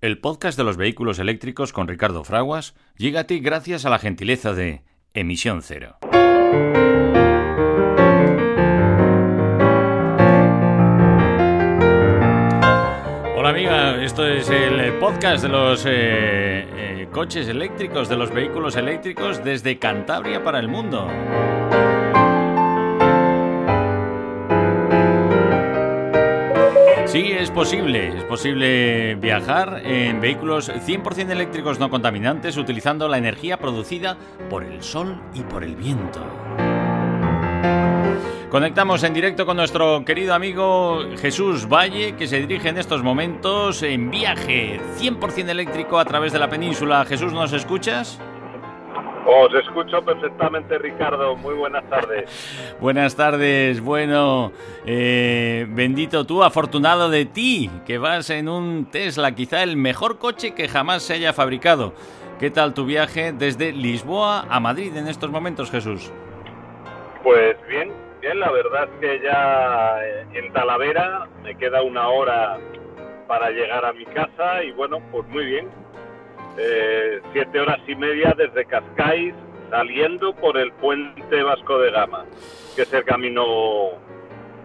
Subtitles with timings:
[0.00, 3.98] El podcast de los vehículos eléctricos con Ricardo Fraguas llega a ti gracias a la
[3.98, 5.96] gentileza de Emisión Cero.
[13.36, 18.76] Hola amiga, esto es el podcast de los eh, eh, coches eléctricos, de los vehículos
[18.76, 21.08] eléctricos desde Cantabria para el mundo.
[27.08, 28.18] Sí, es posible.
[28.18, 34.18] Es posible viajar en vehículos 100% eléctricos no contaminantes utilizando la energía producida
[34.50, 36.20] por el sol y por el viento.
[38.50, 43.82] Conectamos en directo con nuestro querido amigo Jesús Valle, que se dirige en estos momentos
[43.82, 47.06] en viaje 100% eléctrico a través de la península.
[47.06, 48.20] Jesús, ¿nos escuchas?
[49.26, 51.36] Os escucho perfectamente, Ricardo.
[51.36, 52.76] Muy buenas tardes.
[52.80, 53.80] buenas tardes.
[53.80, 54.52] Bueno,
[54.86, 60.54] eh, bendito tú, afortunado de ti, que vas en un Tesla, quizá el mejor coche
[60.54, 61.92] que jamás se haya fabricado.
[62.38, 66.12] ¿Qué tal tu viaje desde Lisboa a Madrid en estos momentos, Jesús?
[67.22, 68.38] Pues bien, bien.
[68.38, 72.58] La verdad es que ya eh, en Talavera me queda una hora
[73.26, 75.68] para llegar a mi casa y bueno, pues muy bien
[76.58, 79.34] eh, siete horas y media desde Cascais
[79.70, 82.24] saliendo por el puente Vasco de Gama,
[82.74, 83.44] que es el camino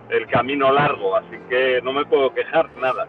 [0.09, 3.07] el camino largo, así que no me puedo quejar nada.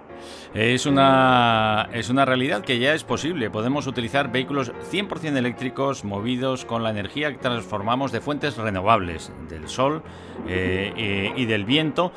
[0.55, 3.51] Es una, es una realidad que ya es posible.
[3.51, 9.69] Podemos utilizar vehículos 100% eléctricos movidos con la energía que transformamos de fuentes renovables, del
[9.69, 10.03] sol
[10.49, 12.13] eh, eh, y del viento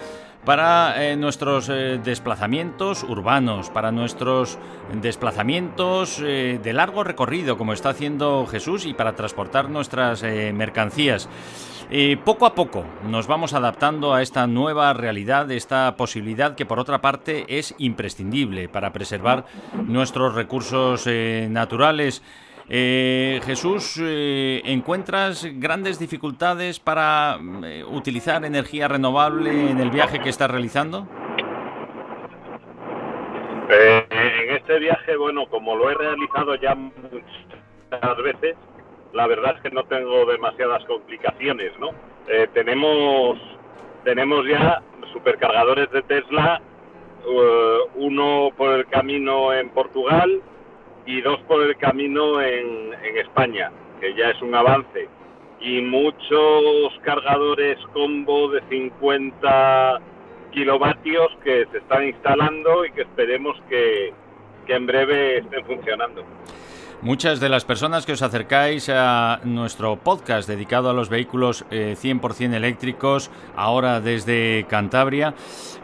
[0.48, 4.58] para eh, nuestros eh, desplazamientos urbanos, para nuestros
[4.94, 11.28] desplazamientos eh, de largo recorrido, como está haciendo Jesús, y para transportar nuestras mercancías.
[12.24, 17.02] poco a poco nos vamos adaptando a esta nueva realidad, esta posibilidad que por otra
[17.02, 19.46] parte es imprescindible para preservar
[19.86, 21.08] nuestros recursos
[21.50, 22.22] naturales.
[22.70, 30.30] Eh, Jesús, eh, ¿encuentras grandes dificultades para eh, utilizar energía renovable en el viaje que
[30.30, 31.08] estás realizando?
[33.70, 38.56] en este viaje, bueno, como lo he realizado ya muchas veces,
[39.12, 41.90] la verdad es que no tengo demasiadas complicaciones, ¿no?
[42.54, 43.38] tenemos,
[44.06, 46.62] tenemos ya supercargadores de Tesla,
[47.96, 50.42] uno por el camino en Portugal,
[51.08, 55.08] y dos por el camino en, España, que ya es un avance.
[55.60, 60.02] Y muchos cargadores combo de 50
[60.52, 64.14] kilovatios que se están instalando y que esperemos que,
[64.68, 66.24] en breve estén funcionando.
[67.02, 72.54] Muchas de las personas que os acercáis a nuestro podcast dedicado a los vehículos 100%
[72.54, 75.34] eh, eléctricos, ahora desde Cantabria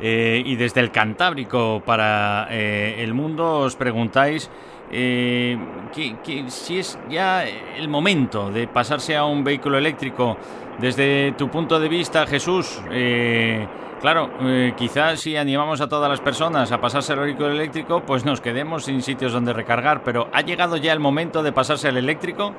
[0.02, 4.50] eh, y desde el Cantábrico para eh, el mundo, os preguntáis
[4.96, 5.58] eh,
[5.92, 10.38] que, si es ya el momento de pasarse a un vehículo eléctrico.
[10.78, 13.68] Desde tu punto de vista, Jesús, eh,
[14.02, 18.24] claro, eh, quizás si animamos a todas las personas a pasarse al vehículo eléctrico, pues
[18.24, 21.98] nos quedemos sin sitios donde recargar, pero ¿ha llegado ya el momento de pasarse al
[21.98, 22.54] eléctrico?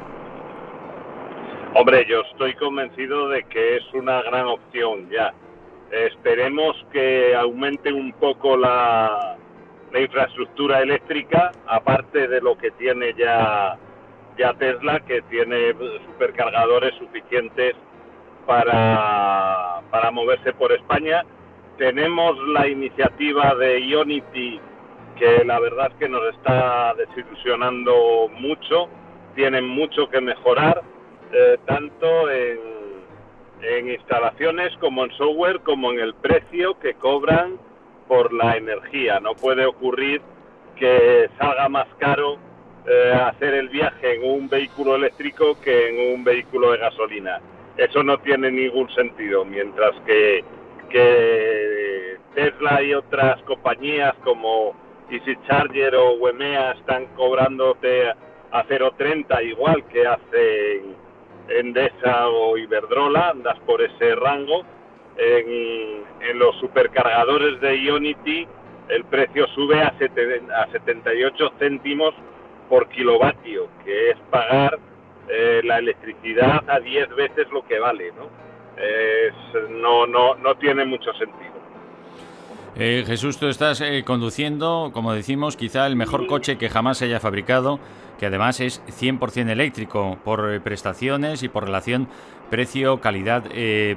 [1.74, 5.32] Hombre, yo estoy convencido de que es una gran opción ya.
[5.90, 9.36] Esperemos que aumente un poco la,
[9.94, 13.78] la infraestructura eléctrica, aparte de lo que tiene ya,
[14.58, 15.72] Tesla, que tiene
[16.04, 17.76] supercargadores suficientes
[18.44, 21.24] para, para moverse por España.
[21.78, 24.60] Tenemos la iniciativa de Ionity,
[25.16, 28.88] que la verdad es que nos está desilusionando mucho,
[29.36, 30.82] tienen mucho que mejorar,
[31.32, 32.58] eh, tanto en,
[33.62, 37.58] en instalaciones como en software, como en el precio que cobran
[38.08, 39.20] por la energía.
[39.20, 40.20] No puede ocurrir
[40.76, 42.36] que salga más caro
[42.86, 47.40] eh, hacer el viaje en un vehículo eléctrico que en un vehículo de gasolina.
[47.76, 50.44] Eso no tiene ningún sentido, mientras que,
[50.90, 54.74] que Tesla y otras compañías como
[55.10, 60.82] Easy Charger o Wemea están cobrándote a 0,30 igual que hace
[61.48, 64.62] Endesa o Iberdrola, andas por ese rango,
[65.16, 68.46] en, los supercargadores de Ionity
[68.88, 72.14] el precio sube a, a 78 céntimos
[72.68, 74.78] por kilovatio, que es pagar
[75.28, 78.28] eh, la electricidad a 10 veces lo que vale, ¿no?
[79.70, 81.54] no, no, no tiene mucho sentido.
[82.76, 87.04] Eh, Jesús, tú estás eh, conduciendo, como decimos, quizá el mejor coche que jamás se
[87.04, 87.78] haya fabricado,
[88.18, 92.08] que además es 100% eléctrico por eh, prestaciones y por relación
[92.50, 93.42] precio, calidad,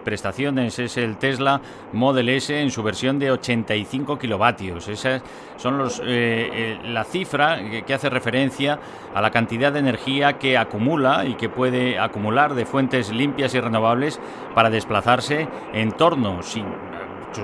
[0.04, 0.80] prestaciones.
[0.80, 1.62] Es el Tesla
[1.94, 4.88] Model S en su versión de 85 kilovatios.
[4.88, 5.22] Esa
[5.58, 8.80] son los, la cifra que, hace referencia
[9.14, 13.60] a la cantidad de energía que acumula y que puede acumular de fuentes limpias y
[13.60, 14.20] renovables
[14.56, 16.42] para desplazarse en torno,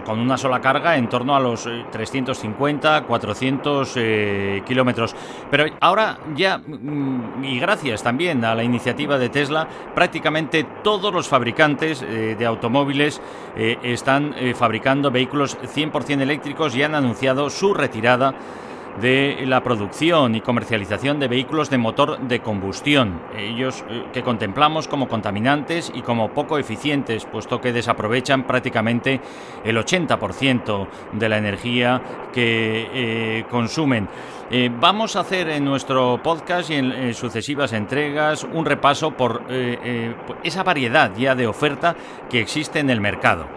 [0.01, 5.15] con una sola carga en torno a los 350, eh, 400 eh, kilómetros.
[5.51, 11.27] Pero ahora ya, mm, y gracias también a la iniciativa de Tesla, prácticamente todos los
[11.27, 13.21] fabricantes eh, de automóviles
[13.55, 18.33] están fabricando vehículos 100% eléctricos y han anunciado su retirada
[19.01, 24.87] de la producción y comercialización de vehículos de motor de combustión, ellos eh, que contemplamos
[24.87, 29.19] como contaminantes y como poco eficientes, puesto que desaprovechan prácticamente
[29.63, 32.01] el 80% de la energía
[32.31, 34.07] que eh, consumen.
[34.51, 39.43] Eh, vamos a hacer en nuestro podcast y en sucesivas entregas un repaso por
[40.43, 41.95] esa variedad ya de oferta
[42.29, 43.47] que existe en el mercado.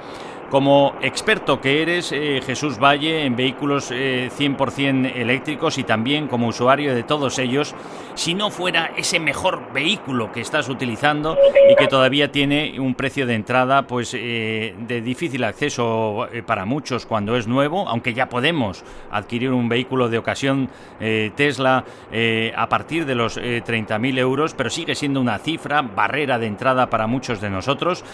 [0.50, 6.46] Como experto que eres, eh, Jesús Valle, en vehículos 100% eh, eléctricos y también como
[6.46, 7.74] usuario de todos ellos,
[8.14, 11.36] si no fuera ese mejor vehículo que estás utilizando
[11.68, 17.06] y que todavía tiene un precio de entrada pues eh, de difícil acceso para muchos
[17.06, 20.70] cuando es nuevo, aunque ya podemos adquirir un vehículo de ocasión
[21.34, 21.84] Tesla
[22.56, 27.06] a partir de los 30.000 euros, pero sigue siendo una cifra, barrera de entrada para
[27.06, 28.04] muchos de nosotros.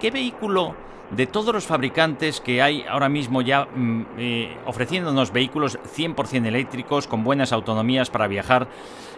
[0.00, 0.74] ¿Qué vehículo
[1.10, 7.06] de todos los fabricantes que hay ahora mismo ya mm, eh, ofreciéndonos vehículos 100% eléctricos
[7.06, 8.68] con buenas autonomías para viajar,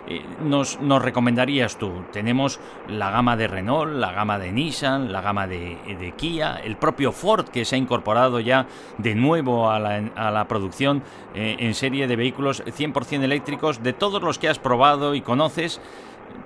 [0.06, 1.92] eh, nos, nos, recomendarías tú?
[2.12, 2.58] Tenemos
[2.88, 7.48] la gama de Renault, la gama de Nissan, la gama de, Kia, el propio Ford
[7.48, 8.66] que se ha incorporado ya
[8.98, 11.02] de nuevo a la, a la producción
[11.34, 13.82] eh, en serie de vehículos 100% eléctricos.
[13.82, 15.80] De todos los que has probado y conoces,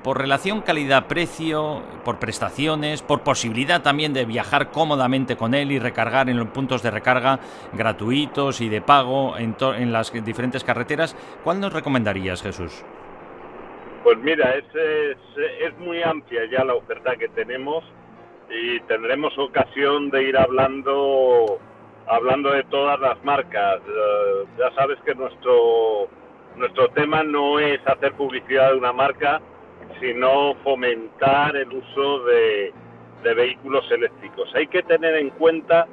[0.03, 6.29] por relación calidad-precio, por prestaciones, por posibilidad también de viajar cómodamente con él y recargar
[6.29, 7.41] en los puntos de recarga
[7.73, 12.85] gratuitos y de pago en, en las diferentes carreteras, ¿cuál nos recomendarías, Jesús?
[14.05, 14.65] Pues mira, es,
[15.61, 17.83] es, muy amplia ya la oferta que tenemos
[18.51, 21.59] y tendremos ocasión de ir hablando
[22.07, 23.81] hablando de todas las marcas.
[23.81, 26.09] Eh, ya sabes que nuestro
[26.57, 29.41] nuestro tema no es hacer publicidad de una marca,
[30.01, 32.73] sino fomentar el uso de,
[33.23, 34.55] vehículos eléctricos.
[34.55, 35.87] Hay que tener en cuenta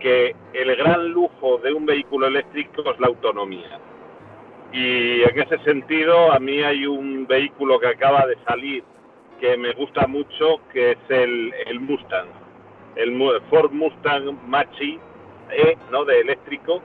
[0.00, 3.78] que el gran lujo de un vehículo eléctrico es la autonomía.
[4.72, 8.82] Y en ese sentido, a mí hay un vehículo que acaba de salir
[9.40, 12.26] que me gusta mucho, que es el, Mustang,
[12.96, 14.98] el Ford Mustang Machi
[15.50, 16.04] E, ¿no?
[16.04, 16.82] de eléctrico,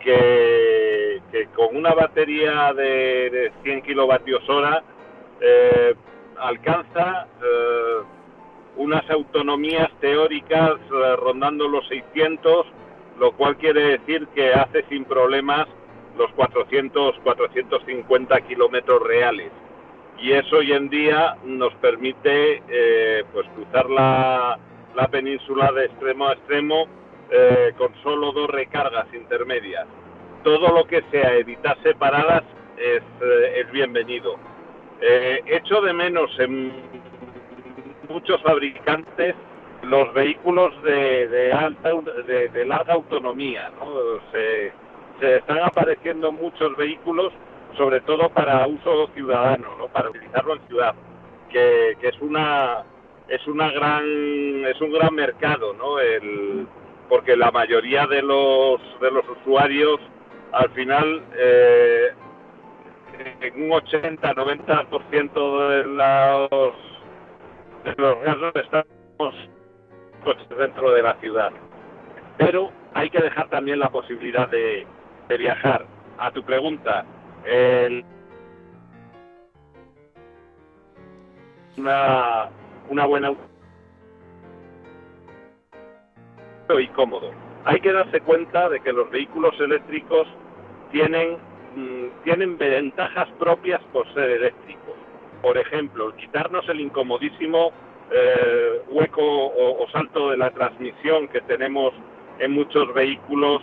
[0.00, 1.20] que,
[1.54, 4.82] con una batería de, de 100 kilovatios hora
[5.44, 5.94] eh,
[6.38, 8.02] alcanza eh,
[8.76, 12.66] unas autonomías teóricas eh, rondando los 600,
[13.18, 15.66] lo cual quiere decir que hace sin problemas
[16.16, 19.50] los 400, 450 kilómetros reales.
[20.18, 22.62] Y eso hoy en día nos permite
[23.32, 24.58] pues cruzar la,
[24.94, 26.86] la, península de extremo a extremo
[27.76, 29.86] con solo dos recargas intermedias.
[30.44, 32.44] Todo lo que sea evitar separadas
[32.76, 33.02] es,
[33.56, 34.38] es bienvenido
[35.04, 36.72] eh, echo de menos en
[38.08, 39.34] muchos fabricantes
[39.82, 41.90] los vehículos de, alta
[42.24, 43.72] de, larga autonomía
[44.30, 44.72] se,
[45.20, 47.32] están apareciendo muchos vehículos
[47.76, 50.94] sobre todo para uso ciudadano para utilizarlo en ciudad
[51.50, 52.84] que, es una
[53.26, 54.04] es una gran
[54.66, 56.66] es un gran mercado no el
[57.08, 59.98] porque la mayoría de los de los usuarios
[60.52, 62.12] al final eh,
[63.56, 66.74] un 80-90% de los,
[67.84, 69.34] de los casos estamos
[70.24, 71.52] pues, dentro de la ciudad.
[72.38, 74.86] Pero hay que dejar también la posibilidad de,
[75.38, 75.86] viajar.
[76.18, 77.06] A tu pregunta,
[81.78, 82.50] una,
[82.90, 83.32] una buena
[86.78, 87.30] y cómodo.
[87.64, 90.26] Hay que darse cuenta de que los vehículos eléctricos
[90.90, 91.38] tienen
[91.74, 94.94] Mm, tienen ventajas propias por ser eléctricos.
[95.40, 97.72] Por ejemplo, quitarnos el incomodísimo
[98.10, 101.94] eh, hueco o, salto de la transmisión que tenemos
[102.38, 103.62] en muchos vehículos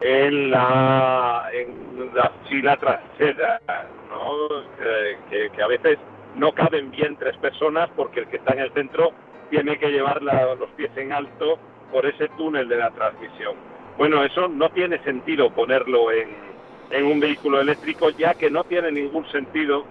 [0.00, 3.60] en la, en la fila trasera,
[5.28, 5.98] que, a veces
[6.36, 9.10] no caben bien tres personas porque el que está en el centro
[9.50, 11.58] tiene que llevar los pies en alto
[11.90, 13.56] por ese túnel de la transmisión.
[13.96, 16.47] Bueno, eso no tiene sentido ponerlo en,
[16.90, 19.84] en un vehículo eléctrico, ya que no tiene ningún sentido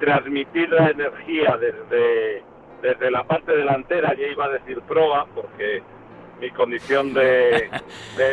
[0.00, 2.42] transmitir la energía desde,
[2.82, 5.82] desde la parte delantera, ya iba a decir proa, porque
[6.40, 7.70] mi condición de,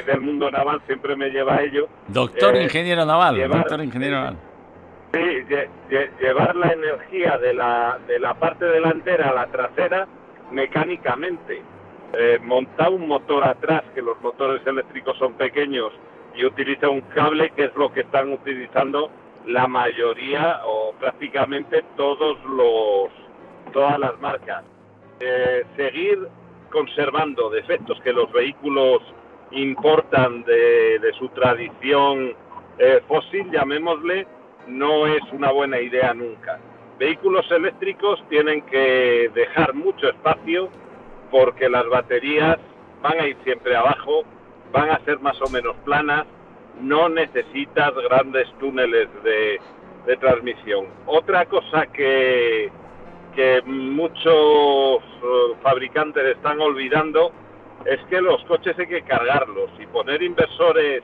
[0.05, 1.87] del mundo naval siempre me lleva a ello.
[2.07, 4.37] Doctor eh, ingeniero naval, doctor ingeniero naval.
[5.13, 5.19] Sí,
[6.21, 10.07] llevar la energía de la, de la parte delantera a la trasera
[10.51, 11.61] mecánicamente.
[12.13, 15.93] Eh, montar un motor atrás, que los motores eléctricos son pequeños,
[16.35, 19.09] y utiliza un cable, que es lo que están utilizando
[19.45, 23.09] la mayoría o prácticamente todos los
[23.71, 24.63] todas las marcas.
[25.19, 26.27] Eh, seguir
[26.71, 29.01] conservando defectos que los vehículos
[29.51, 32.33] importan de, su tradición
[32.77, 34.25] eh, fósil, llamémosle,
[34.67, 36.59] no es una buena idea nunca.
[36.97, 40.69] Vehículos eléctricos tienen que dejar mucho espacio
[41.29, 42.57] porque las baterías
[43.01, 44.23] van a ir siempre abajo,
[44.71, 46.25] van a ser más o menos planas,
[46.79, 49.59] no necesitas grandes túneles de,
[50.19, 50.87] transmisión.
[51.05, 52.71] Otra cosa que,
[53.65, 57.31] muchos eh, fabricantes están olvidando
[57.85, 61.01] es que los coches hay que cargarlos y poner inversores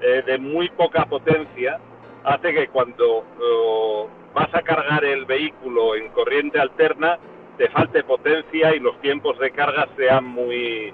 [0.00, 1.78] eh, de muy poca potencia
[2.24, 7.18] hace que cuando eh, vas a cargar el vehículo en corriente alterna
[7.56, 10.92] te falte potencia y los tiempos de carga sean muy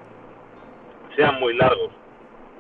[1.17, 1.91] sean muy largos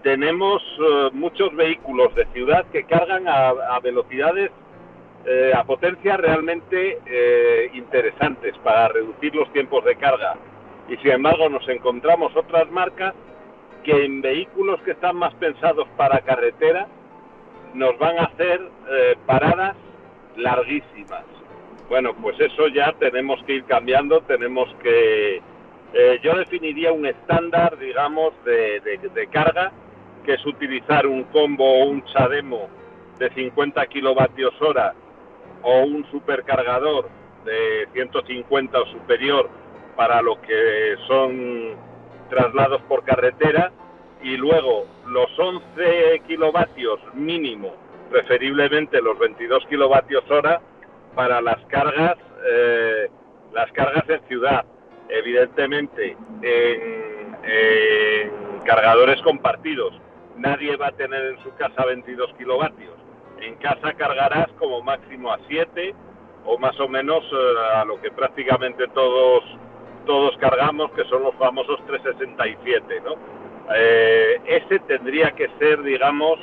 [0.02, 4.50] tenemos eh, muchos vehículos de ciudad que cargan a, velocidades,
[5.26, 10.36] eh, a potencias realmente eh, interesantes para reducir los tiempos de carga.
[10.88, 13.14] Y sin embargo nos encontramos otras marcas
[13.84, 16.86] que en vehículos que están más pensados para carretera
[17.74, 18.60] nos van a hacer
[19.26, 19.76] paradas
[20.36, 21.24] larguísimas.
[21.88, 25.42] Bueno, pues eso ya tenemos que ir cambiando, tenemos que...
[26.22, 29.70] yo definiría un estándar, digamos, de, de carga
[30.28, 32.68] que es utilizar un combo o un chademo
[33.18, 34.92] de 50 kilovatios hora
[35.62, 37.08] o un supercargador
[37.46, 39.48] de 150 o superior
[39.96, 41.76] para lo que son
[42.28, 43.72] traslados por carretera
[44.22, 47.72] y luego los 11 kilovatios mínimo,
[48.10, 50.60] preferiblemente los 22 kilovatios hora
[51.14, 53.08] para las cargas, eh,
[53.54, 54.66] las cargas en ciudad,
[55.08, 58.30] evidentemente en
[58.66, 59.98] cargadores compartidos
[60.38, 62.94] nadie va a tener en su casa 22 kilovatios.
[63.40, 65.94] En casa cargarás como máximo a 7
[66.46, 69.44] o más o menos eh, a lo que prácticamente todos
[70.06, 73.16] todos cargamos, que son los famosos 367, ¿no?
[73.74, 76.38] Eh, ese tendría que ser, digamos,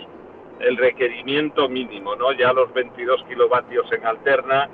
[0.60, 2.32] el requerimiento mínimo, ¿no?
[2.34, 4.70] Ya los 22 kilovatios en alterna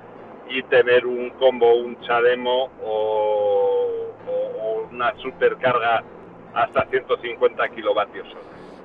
[0.50, 6.04] y tener un combo, un chademo o, o una supercarga
[6.54, 8.28] hasta 150 kilovatios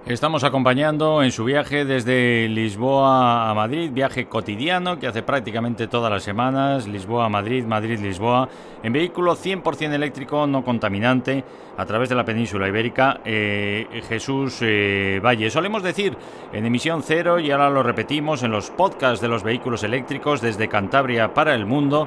[0.06, 6.12] Estamos acompañando en su viaje desde Lisboa a Madrid, viaje cotidiano que hace prácticamente todas
[6.12, 8.48] las semanas, Lisboa a Madrid, Madrid-Lisboa,
[8.84, 11.42] en vehículo 100% eléctrico, no contaminante,
[11.76, 15.50] a través de la península ibérica, eh, Jesús eh, Valle.
[15.50, 16.16] Solemos decir
[16.52, 20.68] en emisión cero, y ahora lo repetimos en los podcasts de los vehículos eléctricos desde
[20.68, 22.06] Cantabria para el mundo,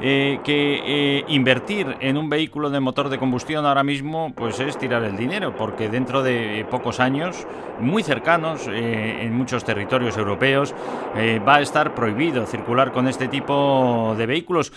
[0.00, 5.04] eh, que invertir en un vehículo de motor de combustión ahora mismo pues es tirar
[5.04, 7.33] el dinero, porque dentro de pocos años,
[7.80, 10.72] muy cercanos, en muchos territorios europeos,
[11.46, 14.72] va a estar prohibido circular con este tipo de vehículos.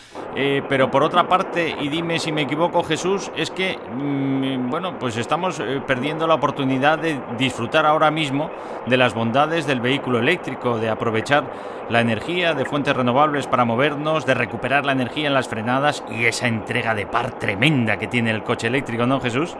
[0.67, 3.77] pero por otra parte, y dime si me equivoco Jesús, es que...
[3.77, 8.49] Mm, bueno, pues estamos eh, perdiendo la oportunidad de disfrutar ahora mismo
[8.85, 11.43] de las bondades del vehículo eléctrico, de aprovechar
[11.89, 16.25] la energía de fuentes renovables para movernos, de recuperar la energía en las frenadas y
[16.25, 19.55] esa entrega de par tremenda que tiene el coche eléctrico, ¿no, Jesús?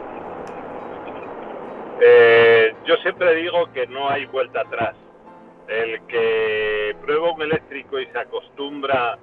[2.02, 2.47] Eh,
[2.88, 4.96] yo siempre digo que no hay vuelta atrás.
[5.68, 9.20] El que prueba un eléctrico y se acostumbra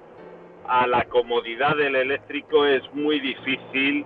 [0.67, 4.05] a la comodidad del eléctrico es muy difícil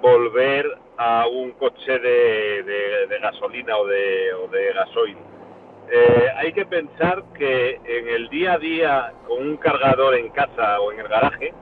[0.00, 5.16] volver a un coche de, gasolina o de, o de gasoil.
[5.90, 10.80] Eh, hay que pensar que en el día a día, con un cargador en casa
[10.80, 11.52] o en el garaje,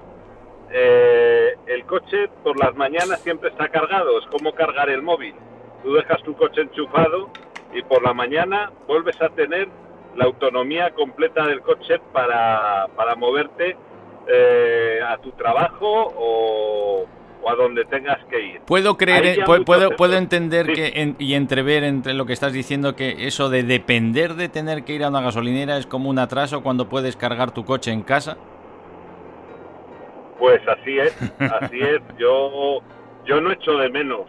[0.71, 5.35] eh, el coche por las mañanas siempre está cargado, es como cargar el móvil.
[5.83, 7.31] Tú dejas tu coche enchufado
[7.73, 9.69] y por la mañana vuelves a tener
[10.17, 13.77] la autonomía completa del coche para, para moverte
[14.29, 17.07] eh, a tu trabajo o,
[17.43, 18.61] o a donde tengas que ir.
[18.61, 23.49] Puedo creer, puedo, puedo, entender que y entrever entre lo que estás diciendo que eso
[23.49, 27.17] de depender de tener que ir a una gasolinera es como un atraso cuando puedes
[27.17, 28.37] cargar tu coche en casa.
[30.39, 32.01] Pues así es, así es.
[32.19, 32.81] Yo
[33.25, 34.27] yo no echo de menos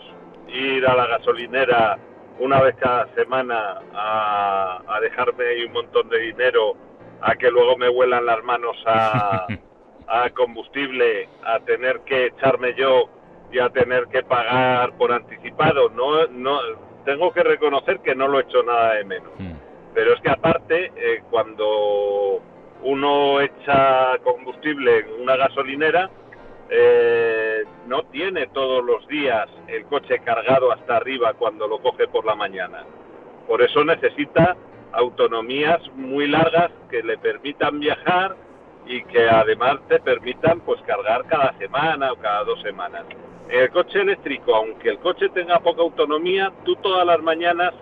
[0.54, 1.98] ir a la gasolinera
[2.40, 6.76] una vez cada semana a, a dejarme ahí un montón de dinero
[7.22, 9.48] a que luego me vuelan las manos a,
[10.08, 13.10] a combustible, a tener que echarme yo
[13.52, 15.90] y a tener que pagar por anticipado.
[15.90, 16.60] No, no,
[17.06, 19.32] tengo que reconocer que no lo he hecho nada de menos.
[19.38, 19.54] Mm.
[19.94, 22.42] Pero es que aparte, eh, cuando
[22.84, 26.10] uno echa combustible en una gasolinera,
[26.75, 32.25] eh, no tiene todos los días el coche cargado hasta arriba cuando lo coge por
[32.25, 32.84] la mañana.
[33.48, 34.58] Por eso necesita
[34.92, 38.36] autonomías muy largas que le permitan viajar
[38.88, 43.03] y que además te permitan pues cargar cada semana o cada dos semanas.
[43.50, 47.75] El coche eléctrico, aunque el coche tenga poca autonomía, tú todas las mañanas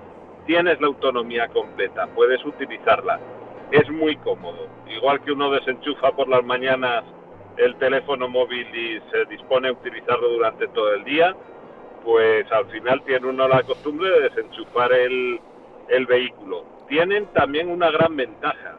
[0.45, 3.21] tienes la autonomía completa, puedes utilizarla.
[3.71, 4.67] Es muy cómodo.
[4.89, 7.05] Igual que uno desenchufa por las mañanas
[7.57, 11.35] el teléfono móvil y se dispone a utilizarlo durante todo el día,
[12.03, 15.39] pues al final tiene uno la costumbre de desenchufar el,
[15.89, 16.65] el vehículo.
[16.87, 18.77] Tienen también una gran ventaja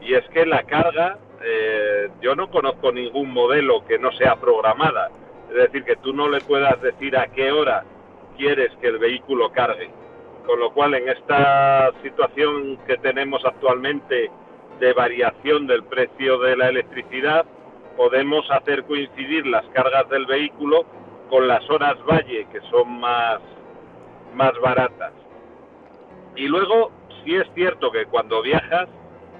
[0.00, 5.10] y es que la carga, eh, yo no conozco ningún modelo que no sea programada,
[5.48, 7.84] es decir, que tú no le puedas decir a qué hora
[8.36, 9.90] quieres que el vehículo cargue.
[10.46, 14.30] Con lo cual, en esta situación que tenemos actualmente
[14.78, 17.46] de variación del precio de la electricidad,
[17.96, 20.84] podemos hacer coincidir las cargas del vehículo
[21.30, 23.40] con las horas valle, que son más,
[24.34, 25.12] más baratas.
[26.36, 26.90] Y luego,
[27.24, 28.88] sí es cierto que cuando viajas,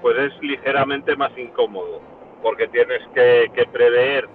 [0.01, 2.01] pues es ligeramente más incómodo,
[2.41, 4.27] porque tienes que, prever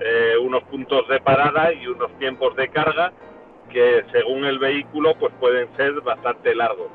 [0.00, 3.12] eh, unos puntos de parada y unos tiempos de carga
[3.68, 6.88] que según el vehículo pues pueden ser bastante largos.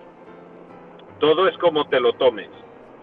[1.19, 2.49] Todo es como te lo tomes.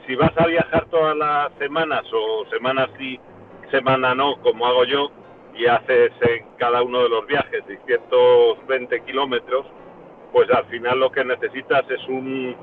[0.06, 3.20] Si vas a viajar todas las semanas o semanas sí,
[3.70, 5.10] semana no, como hago yo,
[5.54, 9.66] y haces en cada uno de los viajes 620 kilómetros,
[10.32, 12.56] pues al final lo que necesitas es un,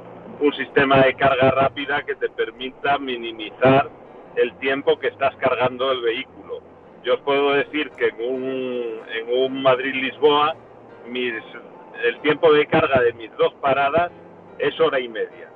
[0.56, 3.90] sistema de carga rápida que te permita minimizar
[4.36, 6.62] el tiempo que estás cargando el vehículo.
[7.04, 10.56] Yo os puedo decir que en un, en un Madrid-Lisboa
[12.04, 14.12] el tiempo de carga de mis dos paradas
[14.60, 15.50] es hora y media.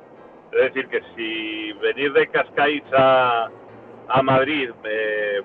[0.51, 3.49] Es decir, que si venir de Cascais a,
[4.11, 4.71] a Madrid,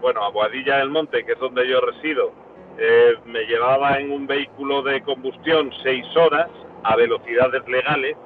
[0.00, 2.32] bueno, a Boadilla del Monte, que es donde yo resido,
[2.78, 6.48] eh, me llevaba en un vehículo de combustión seis horas
[6.82, 8.16] a velocidades legales,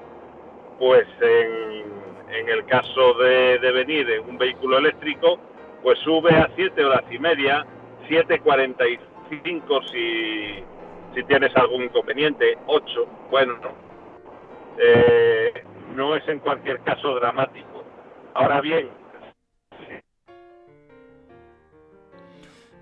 [0.78, 5.38] pues en, el caso de, de, venir en un vehículo eléctrico,
[5.82, 7.64] pues sube a siete horas y media,
[8.08, 10.64] 7.45 si,
[11.14, 13.70] si tienes algún inconveniente, 8, bueno, no.
[14.78, 17.84] Eh, no es en cualquier caso dramático.
[18.34, 18.88] Ahora bien,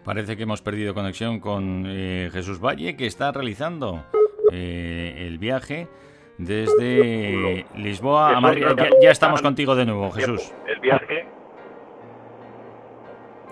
[0.09, 4.07] Parece que hemos perdido conexión con eh, Jesús Valle, que está realizando
[4.51, 5.87] eh, el viaje
[6.39, 8.65] desde Lisboa a Madrid.
[9.03, 10.51] Ya, estamos contigo de nuevo, Jesús.
[10.67, 11.27] El viaje.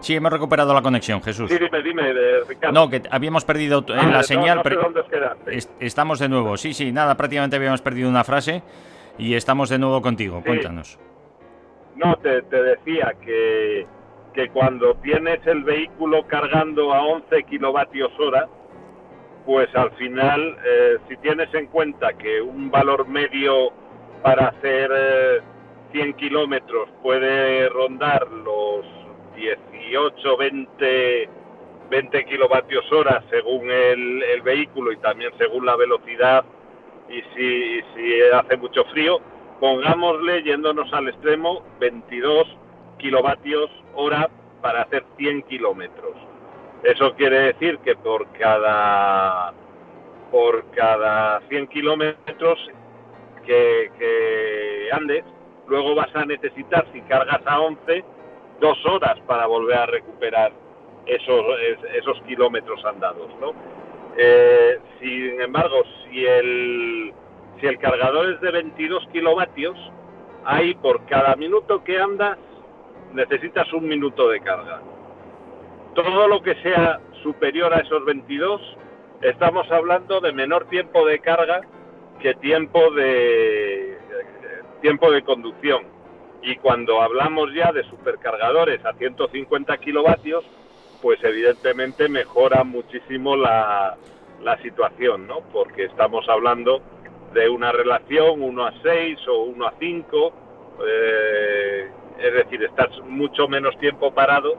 [0.00, 1.50] Sí, hemos recuperado la conexión, Jesús.
[1.50, 2.14] Sí, dime, dime,
[2.48, 2.72] Ricardo.
[2.72, 4.94] No, que habíamos perdido eh, ah, la señal, pero
[5.78, 6.56] estamos de nuevo.
[6.56, 8.62] Sí, sí, nada, prácticamente habíamos perdido una frase
[9.18, 10.42] y estamos de nuevo contigo.
[10.42, 10.98] Cuéntanos.
[11.96, 13.86] No, te decía que
[14.36, 18.46] que cuando tienes el vehículo cargando a 11 kilovatios hora,
[19.46, 23.72] pues al final, eh, si tienes en cuenta que un valor medio
[24.22, 25.42] para hacer
[25.90, 28.84] 100 eh, kilómetros puede rondar los
[29.36, 31.28] 18, 20,
[31.88, 36.44] 20 kilovatios hora según el, vehículo y también según la velocidad
[37.08, 37.80] y si
[38.32, 39.18] hace mucho frío,
[39.60, 42.46] pongámosle, yéndonos al extremo, 22
[42.98, 44.28] kilovatios hora
[44.60, 46.14] para hacer 100 kilómetros.
[46.82, 49.52] Eso quiere decir que por cada
[50.30, 52.58] por cada 100 kilómetros
[53.44, 55.24] que, andes,
[55.68, 58.04] luego vas a necesitar, si cargas a 11,
[58.60, 60.52] dos horas para volver a recuperar
[61.06, 61.44] esos,
[61.94, 63.30] esos kilómetros andados.
[63.40, 63.52] ¿no?
[64.16, 67.12] Eh, sin embargo, si el,
[67.60, 69.78] si el cargador es de 22 kilovatios,
[70.44, 72.38] hay por cada minuto que andas
[73.16, 74.80] necesitas un minuto de carga.
[75.94, 78.60] Todo lo que sea superior a esos 22,
[79.22, 81.62] estamos hablando de menor tiempo de carga
[82.20, 83.98] que tiempo de
[84.82, 85.84] tiempo de conducción.
[86.42, 90.44] Y cuando hablamos ya de supercargadores a 150 kilovatios,
[91.00, 93.96] pues evidentemente mejora muchísimo la,
[94.42, 95.40] la situación, ¿no?
[95.52, 96.82] Porque estamos hablando
[97.32, 100.32] de una relación 1 a 6 o 1 a 5,
[100.86, 104.56] eh, es decir, estás mucho menos tiempo parado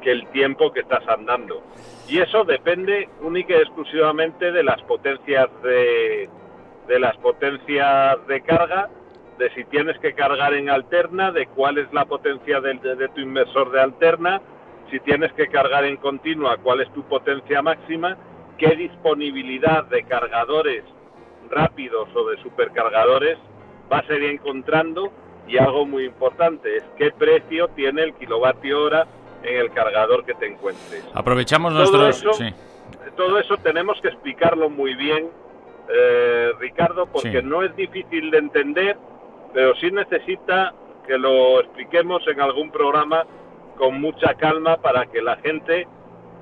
[0.00, 1.62] que el tiempo que estás andando.
[2.08, 6.28] Y eso depende única y exclusivamente de las potencias de,
[6.88, 8.90] las potencias de carga,
[9.38, 13.20] de si tienes que cargar en alterna, de cuál es la potencia de, de tu
[13.20, 14.40] inversor de alterna,
[14.90, 18.16] si tienes que cargar en continua, cuál es tu potencia máxima,
[18.58, 20.84] qué disponibilidad de cargadores
[21.50, 23.38] rápidos o de supercargadores
[23.88, 25.12] vas a ir encontrando
[25.46, 29.06] y algo muy importante es qué precio tiene el kilovatio hora
[29.42, 31.04] en el cargador que te encuentres.
[31.12, 32.22] Aprovechamos nuestros...
[32.22, 32.54] Todo eso,
[33.16, 35.28] todo eso tenemos que explicarlo muy bien,
[35.88, 38.96] eh, Ricardo, porque no es difícil de entender,
[39.52, 40.74] pero sí necesita
[41.06, 43.26] que lo expliquemos en algún programa
[43.76, 45.86] con mucha calma para que la gente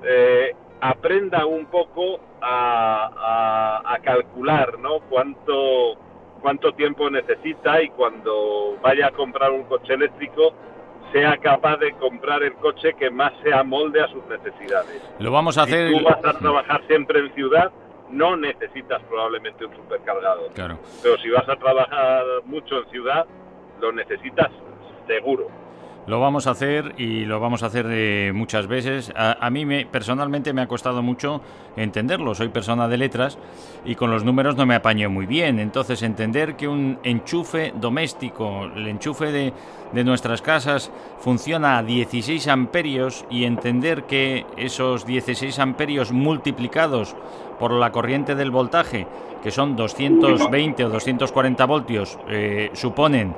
[0.04, 5.00] eh, aprenda un poco a, a, calcular, ¿no?
[5.08, 5.96] Cuánto
[6.42, 10.52] cuánto tiempo necesita y cuando vaya a comprar un coche eléctrico
[11.12, 15.00] sea capaz de comprar el coche que más se amolde a sus necesidades.
[15.18, 15.88] Lo vamos a hacer.
[15.88, 17.70] Si tú vas a trabajar siempre en ciudad,
[18.10, 20.50] no necesitas probablemente un supercargador.
[20.52, 20.78] Claro.
[21.02, 23.26] Pero si vas a trabajar mucho en ciudad,
[23.80, 24.50] lo necesitas
[25.06, 25.61] seguro.
[26.04, 29.12] Lo vamos a hacer y lo vamos a hacer eh, muchas veces.
[29.14, 31.40] A, mí me, personalmente me ha costado mucho
[31.76, 32.34] entenderlo.
[32.34, 33.38] Soy persona de letras
[33.84, 35.60] y con los números no me apaño muy bien.
[35.60, 39.52] Entonces entender que un enchufe doméstico, el enchufe de,
[39.92, 47.14] de nuestras casas funciona a 16 amperios y entender que esos 16 amperios multiplicados
[47.60, 49.06] por la corriente del voltaje,
[49.40, 53.36] que son 220 o 240 voltios, eh, suponen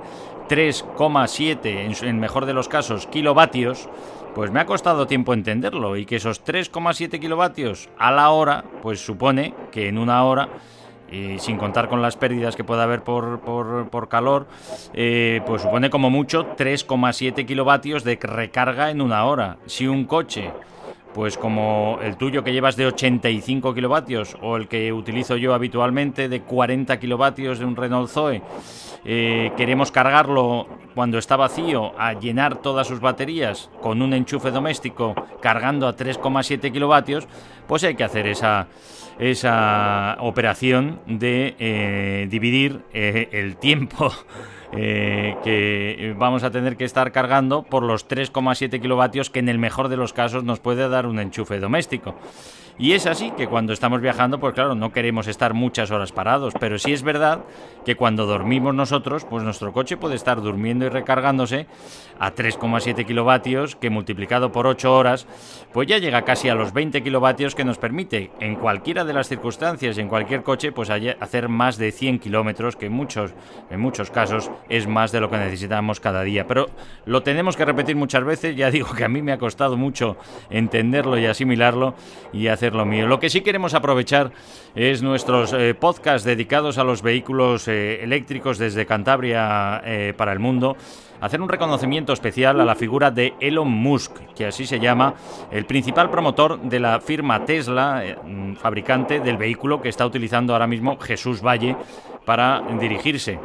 [0.48, 3.88] 3,7 en, mejor de los casos kilovatios,
[4.34, 9.04] pues me ha costado tiempo entenderlo y que esos 3,7 kilovatios a la hora, pues
[9.04, 10.48] supone que en una hora
[11.10, 14.46] y sin contar con las pérdidas que pueda haber por, por, calor,
[14.94, 19.58] eh, pues supone como mucho 3,7 kilovatios de recarga en una hora.
[19.66, 20.50] Si un coche,
[21.14, 26.28] pues como el tuyo que llevas de 85 kilovatios o el que utilizo yo habitualmente
[26.28, 28.42] de 40 kilovatios de un Renault Zoe,
[29.04, 35.14] eh, queremos cargarlo cuando está vacío a llenar todas sus baterías con un enchufe doméstico
[35.40, 37.28] cargando a 3,7 kilovatios,
[37.68, 38.66] pues hay que hacer esa,
[39.18, 44.12] esa operación de eh, dividir eh, el tiempo
[44.74, 49.88] que vamos a tener que estar cargando por los 3,7 kilovatios que en el mejor
[49.88, 52.14] de los casos nos puede dar un enchufe doméstico.
[52.76, 56.54] Y es así que cuando estamos viajando, pues claro, no queremos estar muchas horas parados,
[56.58, 57.44] pero sí es verdad
[57.84, 61.68] que cuando dormimos nosotros, pues nuestro coche puede estar durmiendo y recargándose
[62.18, 65.26] a 3,7 kilovatios, que multiplicado por 8 horas,
[65.72, 69.28] pues ya llega casi a los 20 kilovatios que nos permite, en cualquiera de las
[69.28, 73.34] circunstancias, en cualquier coche, pues hacer más de 100 kilómetros, que en muchos,
[73.70, 76.48] en muchos casos es más de lo que necesitamos cada día.
[76.48, 76.66] Pero
[77.06, 80.16] lo tenemos que repetir muchas veces, ya digo que a mí me ha costado mucho
[80.50, 81.94] entenderlo y asimilarlo
[82.32, 84.32] y hacer lo que sí queremos aprovechar
[84.74, 90.38] es nuestros eh, podcasts dedicados a los vehículos eh, eléctricos desde Cantabria eh, para el
[90.38, 90.76] mundo.
[91.20, 95.14] Hacer un reconocimiento especial a la figura de Elon Musk, que así se llama,
[95.50, 100.66] el principal promotor de la firma Tesla, mm, fabricante del vehículo que está utilizando ahora
[100.66, 101.76] mismo Jesús Valle
[102.24, 103.38] para dirigirse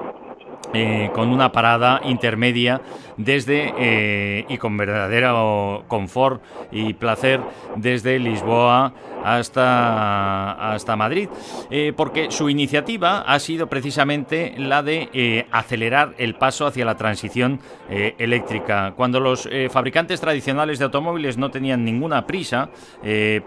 [1.13, 2.81] con una parada intermedia
[3.17, 7.41] desde eh, y con verdadero confort y placer
[7.75, 11.29] desde Lisboa hasta, hasta Madrid,
[11.69, 16.95] eh, porque su iniciativa ha sido precisamente la de eh, acelerar el paso hacia la
[16.95, 18.93] transición eléctrica.
[18.95, 22.69] Cuando los fabricantes tradicionales de automóviles no tenían ninguna prisa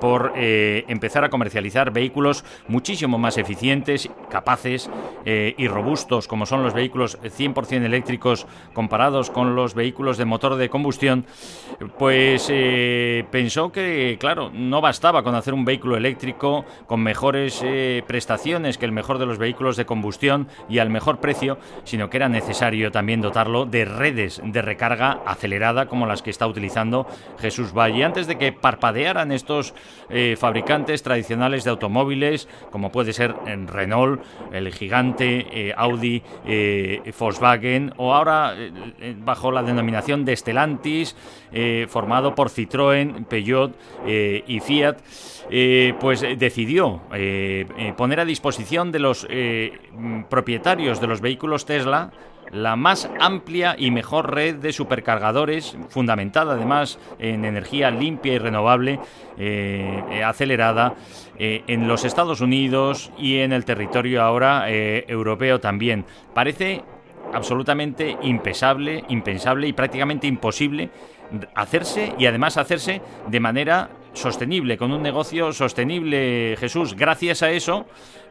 [0.00, 4.90] por empezar a comercializar vehículos muchísimo más eficientes, capaces
[5.24, 10.56] y robustos, como son los vehículos 100% eléctricos comparados con los los vehículos de motor
[10.56, 11.24] de combustión,
[11.96, 18.02] pues eh, pensó que, claro, no bastaba con hacer un vehículo eléctrico con mejores eh,
[18.06, 22.18] prestaciones que el mejor de los vehículos de combustión y al mejor precio, sino que
[22.18, 27.06] era necesario también dotarlo de redes de recarga acelerada como las que está utilizando
[27.38, 28.04] Jesús Valle.
[28.04, 29.74] Antes de que parpadearan estos
[30.10, 34.22] eh, fabricantes tradicionales de automóviles, como puede ser en Renault,
[34.52, 36.22] el gigante, Audi,
[37.18, 38.54] Volkswagen, o ahora
[39.24, 41.16] bajo la denominación de Stellantis,
[41.52, 43.74] eh, formado por Citroën, Peugeot
[44.06, 44.98] eh, y Fiat,
[45.54, 47.02] eh, pues decidió
[47.98, 49.26] poner a disposición de los
[50.30, 52.10] propietarios de los vehículos Tesla
[52.50, 58.98] la más amplia y mejor red de supercargadores, fundamentada además en energía limpia y renovable,
[60.24, 60.94] acelerada
[61.38, 66.06] en los Estados Unidos y en el territorio ahora europeo también.
[66.34, 66.82] Parece
[67.32, 70.90] absolutamente impensable, impensable y prácticamente imposible
[71.54, 76.94] hacerse y además hacerse de manera sostenible, con un negocio sostenible, Jesús.
[76.94, 77.86] Gracias a eso,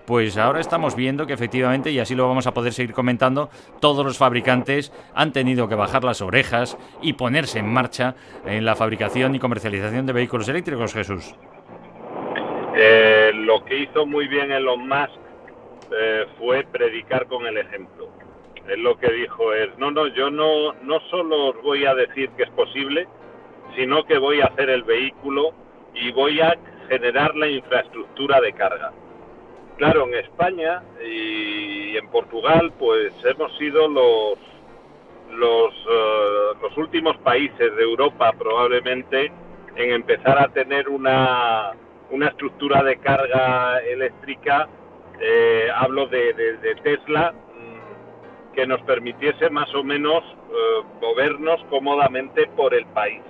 [0.05, 4.05] pues ahora estamos viendo que efectivamente, y así lo vamos a poder seguir comentando, todos
[4.05, 8.15] los fabricantes han tenido que bajar las orejas y ponerse en marcha
[8.45, 11.35] en la fabricación y comercialización de vehículos eléctricos, Jesús.
[12.75, 15.19] Eh, lo que hizo muy bien Elon Musk
[15.91, 18.09] eh, fue predicar con el ejemplo.
[18.67, 22.29] Es lo que dijo es, no, no, yo no, no solo os voy a decir
[22.37, 23.07] que es posible,
[23.75, 25.53] sino que voy a hacer el vehículo
[25.93, 26.55] y voy a
[26.89, 28.91] generar la infraestructura de carga.
[29.77, 34.37] Claro, en España y en Portugal, pues hemos sido los
[35.31, 39.31] los, eh, últimos países de Europa probablemente
[39.75, 41.71] en empezar a tener una,
[42.09, 44.67] una estructura de carga eléctrica,
[45.19, 52.73] eh, hablo de, Tesla, mm, que nos permitiese más o menos eh, movernos cómodamente por
[52.73, 53.21] el país.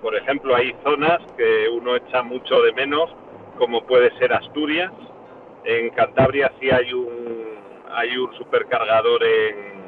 [0.00, 3.10] Por ejemplo, hay zonas que uno echa mucho de menos,
[3.58, 4.92] como puede ser Asturias.
[5.64, 7.58] En Cantabria sí hay un,
[7.90, 9.80] hay un supercargador en,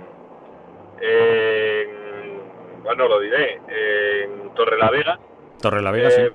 [2.83, 5.19] bueno, lo diré, en Torrelavega.
[5.61, 6.21] Torrelavega, sí.
[6.23, 6.33] Eh,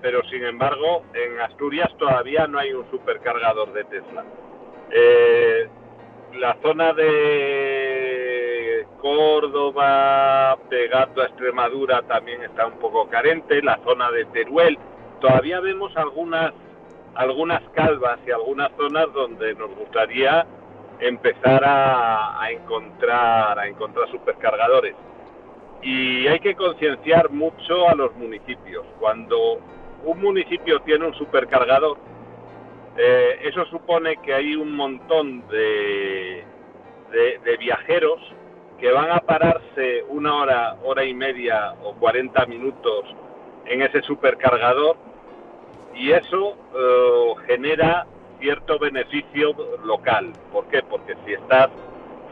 [0.00, 4.24] pero sin embargo, en Asturias todavía no hay un supercargador de Tesla.
[4.90, 5.68] Eh,
[6.34, 8.07] la zona de
[9.00, 13.62] Córdoba, pegando a Extremadura, también está un poco carente.
[13.62, 14.78] La zona de Teruel,
[15.20, 16.52] todavía vemos algunas
[17.14, 20.46] algunas calvas y algunas zonas donde nos gustaría
[21.00, 24.94] empezar a, encontrar a encontrar supercargadores
[25.82, 29.60] y hay que concienciar mucho a los municipios cuando
[30.04, 31.98] un municipio tiene un supercargador
[32.96, 36.44] eh, eso supone que hay un montón de,
[37.44, 38.20] de, viajeros
[38.78, 43.04] que van a pararse una hora, hora y media o 40 minutos
[43.66, 44.96] en ese supercargador
[45.94, 48.06] y eso eh, genera
[48.40, 50.32] cierto beneficio local.
[50.52, 50.82] ¿Por qué?
[50.82, 51.68] Porque si estás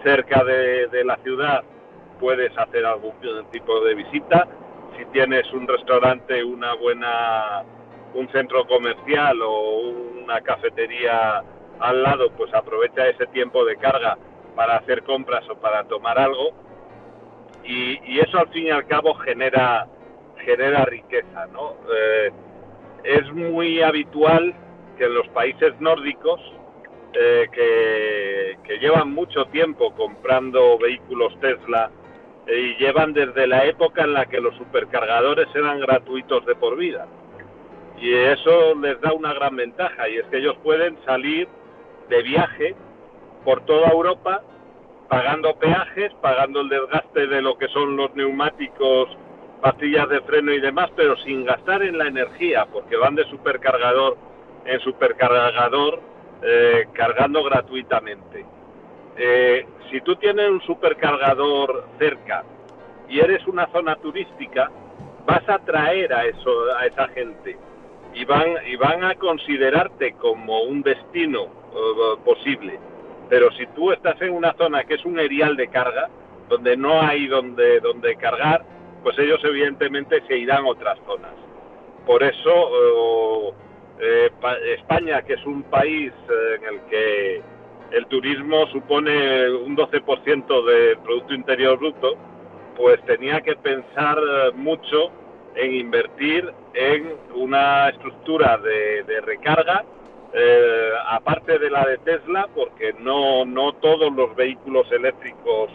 [0.04, 1.64] cerca de, la ciudad
[2.20, 3.12] puedes hacer algún
[3.50, 4.46] tipo de visita.
[4.96, 7.64] Si tienes un restaurante, una buena,
[8.14, 9.80] un centro comercial o
[10.22, 11.42] una cafetería
[11.80, 14.16] al lado, pues aprovecha ese tiempo de carga
[14.56, 16.50] para hacer compras o para tomar algo.
[17.64, 19.86] Y, eso al fin y al cabo genera
[20.38, 21.74] genera riqueza, ¿no?
[21.92, 22.30] Eh,
[23.04, 24.54] es muy habitual
[24.96, 26.40] que en los países nórdicos,
[27.12, 31.90] eh, que, llevan mucho tiempo comprando vehículos Tesla
[32.46, 36.76] eh, y llevan desde la época en la que los supercargadores eran gratuitos de por
[36.76, 37.06] vida.
[37.98, 41.48] Y eso les da una gran ventaja y es que ellos pueden salir
[42.08, 42.76] de viaje
[43.46, 44.42] por toda Europa
[45.08, 49.08] pagando peajes, pagando el desgaste de lo que son los neumáticos,
[49.62, 54.16] pastillas de freno y demás, pero sin gastar en la energía, porque van de supercargador
[54.64, 56.00] en supercargador
[56.42, 58.44] eh, cargando gratuitamente.
[59.16, 62.42] Eh, si tú tienes un supercargador cerca
[63.08, 64.72] y eres una zona turística,
[65.24, 67.56] vas a atraer a esa gente
[68.12, 72.80] y van y van a considerarte como un destino eh, posible.
[73.28, 76.08] Pero si tú estás en una zona que es un erial de carga,
[76.48, 78.64] donde no hay donde donde cargar,
[79.02, 81.32] pues ellos evidentemente se irán a otras zonas.
[82.06, 83.54] Por eso
[83.98, 84.30] eh,
[84.78, 87.42] España, que es un país eh, en el que
[87.92, 92.16] el turismo supone un 12% del Producto Interior Bruto,
[92.76, 95.10] pues tenía que pensar eh, mucho
[95.54, 99.84] en invertir en una estructura de, recarga,
[101.08, 105.70] aparte de la de Tesla, porque no, no todos los vehículos eléctricos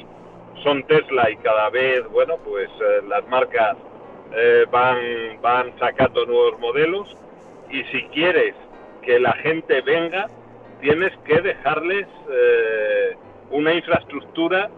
[0.63, 2.69] son Tesla y cada vez, bueno, pues
[3.08, 3.76] las marcas
[4.71, 7.17] van, van sacando nuevos modelos
[7.71, 8.54] y si quieres
[9.02, 10.30] que la gente venga,
[10.82, 13.15] tienes que dejarles eh,
[13.52, 14.69] una infraestructura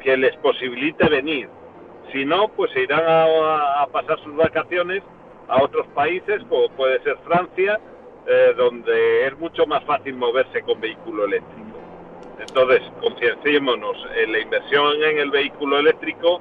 [0.00, 1.48] que les posibilite venir.
[2.12, 5.02] Si no, pues se irán a, pasar sus vacaciones
[5.48, 7.78] a otros países, como puede ser Francia,
[8.30, 11.78] eh, donde es mucho más fácil moverse con vehículo eléctrico.
[12.38, 13.96] Entonces, concienciémonos,
[14.28, 16.40] la inversión en el vehículo eléctrico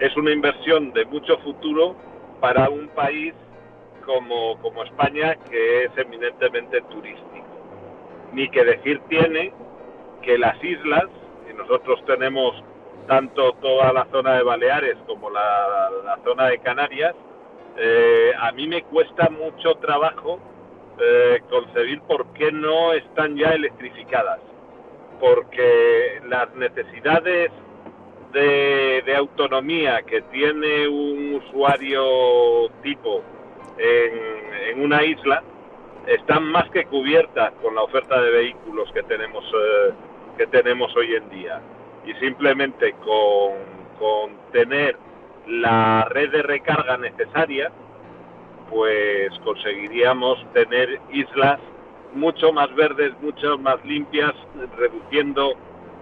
[0.00, 1.94] es una inversión de mucho futuro
[2.40, 3.34] para un país
[4.06, 7.46] como, como España, que es eminentemente turístico.
[8.32, 9.52] Ni que decir tiene
[10.22, 11.04] que las islas,
[11.50, 12.54] y nosotros tenemos
[13.06, 17.14] tanto toda la zona de Baleares como la, zona de Canarias,
[17.76, 20.40] eh, a mí me cuesta mucho trabajo
[20.98, 24.40] eh, concebir por qué no están ya electrificadas.
[25.20, 27.50] Porque las necesidades
[28.32, 33.22] de, autonomía que tiene un usuario tipo
[33.78, 35.42] en, una isla
[36.06, 39.92] están más que cubiertas con la oferta de vehículos que tenemos eh,
[40.36, 41.62] que tenemos hoy en día
[42.04, 44.98] y simplemente con tener
[45.46, 47.72] la red de recarga necesaria
[48.70, 51.58] pues conseguiríamos tener islas
[52.14, 54.32] mucho más verdes, mucho más limpias,
[54.76, 55.54] reduciendo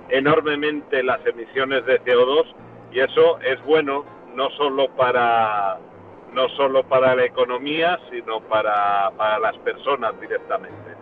[0.08, 2.44] enormemente las emisiones de CO2
[2.92, 5.78] y eso es bueno no solo para
[6.32, 10.93] no solo para la economía, sino para, para las personas directamente.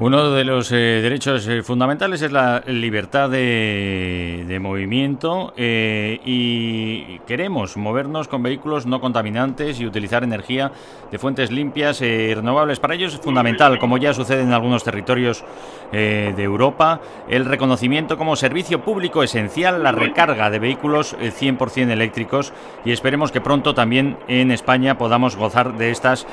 [0.00, 7.76] Uno de los eh, derechos eh, fundamentales es la libertad de, movimiento eh, y queremos
[7.76, 10.70] movernos con vehículos no contaminantes y utilizar energía
[11.10, 12.78] de fuentes limpias y renovables.
[12.78, 15.44] Para ello es fundamental, como ya sucede en algunos territorios
[15.90, 22.52] de Europa, el reconocimiento como servicio público esencial, la recarga de vehículos 100% eléctricos
[22.84, 26.26] y esperemos que pronto también en España podamos gozar de estas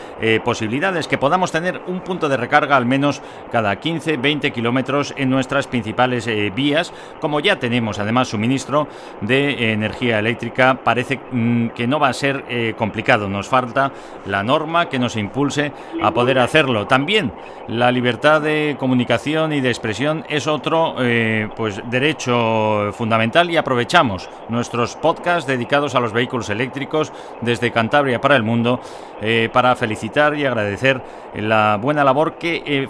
[0.43, 3.21] posibilidades, que podamos tener un punto de recarga al menos
[3.55, 6.91] cada 15, 20 kilómetros en nuestras principales eh, vías.
[7.21, 8.89] Como ya tenemos además suministro
[9.21, 13.29] de eh, energía eléctrica, parece mm, que no va a ser eh, complicado.
[13.29, 13.93] Nos falta
[14.25, 15.71] la norma que nos impulse
[16.03, 16.85] a poder hacerlo.
[16.85, 17.31] También
[17.69, 20.95] la libertad de comunicación y de expresión es otro
[21.55, 28.35] pues derecho fundamental y aprovechamos nuestros podcasts dedicados a los vehículos eléctricos desde Cantabria para
[28.35, 28.81] el mundo
[29.51, 31.01] para felicitar y agradecer
[31.35, 32.87] la buena labor que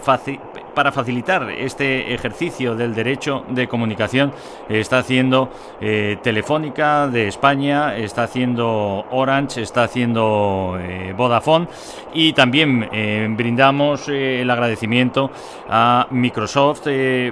[0.75, 4.33] para facilitar este ejercicio del derecho de comunicación
[4.69, 5.49] está haciendo
[5.81, 11.67] eh, Telefónica de España, está haciendo Orange, está haciendo eh, Vodafone.
[12.13, 15.31] Y también eh, brindamos el agradecimiento
[15.69, 16.87] a Microsoft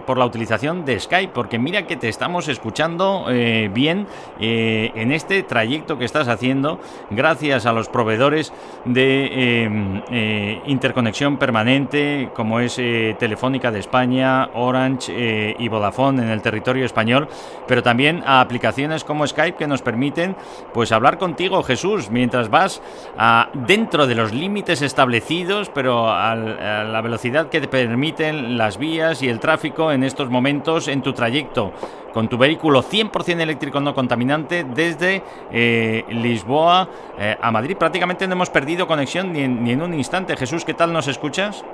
[0.06, 4.08] por la utilización de Skype, porque mira que te estamos escuchando bien
[4.40, 6.80] en este trayecto que estás haciendo
[7.10, 8.54] gracias a los proveedores
[8.86, 16.43] de interconexión permanente como es Telefónica Telefónica de España, Orange eh, y Vodafone en el
[16.43, 17.28] territorio español,
[17.67, 20.36] pero también a aplicaciones como Skype que nos permiten
[20.72, 22.80] pues hablar contigo, Jesús, mientras vas
[23.17, 29.24] a, dentro de los límites establecidos, pero a, la velocidad que te permiten las vías
[29.24, 31.74] y el tráfico en estos momentos en tu trayecto
[32.13, 37.76] con tu vehículo 100% eléctrico no contaminante desde eh, Lisboa eh, a Madrid.
[37.76, 40.38] Prácticamente no hemos perdido conexión ni ni en un instante.
[40.38, 41.65] Jesús, ¿qué tal nos escuchas?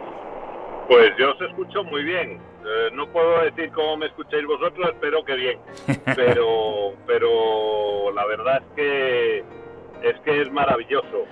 [0.90, 2.40] Pues yo os escucho muy bien.
[2.66, 5.60] Eh, no puedo decir cómo me escucháis vosotros, espero que bien.
[6.16, 9.44] Pero, pero la verdad es que
[10.02, 11.26] es que es maravilloso.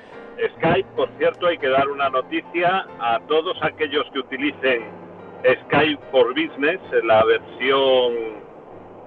[0.58, 4.84] Skype, por cierto, hay que dar una noticia a todos aquellos que utilicen
[5.64, 8.14] Skype for Business, la versión,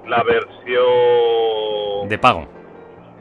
[0.09, 2.49] la versión de pago,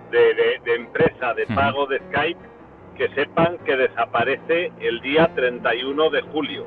[0.10, 2.40] de, de, empresa de pago de Skype
[3.00, 6.66] que sepan que desaparece el día 31 de julio.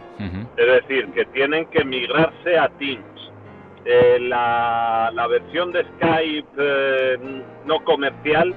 [0.56, 3.32] Es decir, que tienen que migrarse a Teams.
[3.84, 7.18] Eh, la, versión de Skype eh,
[7.64, 8.54] no comercial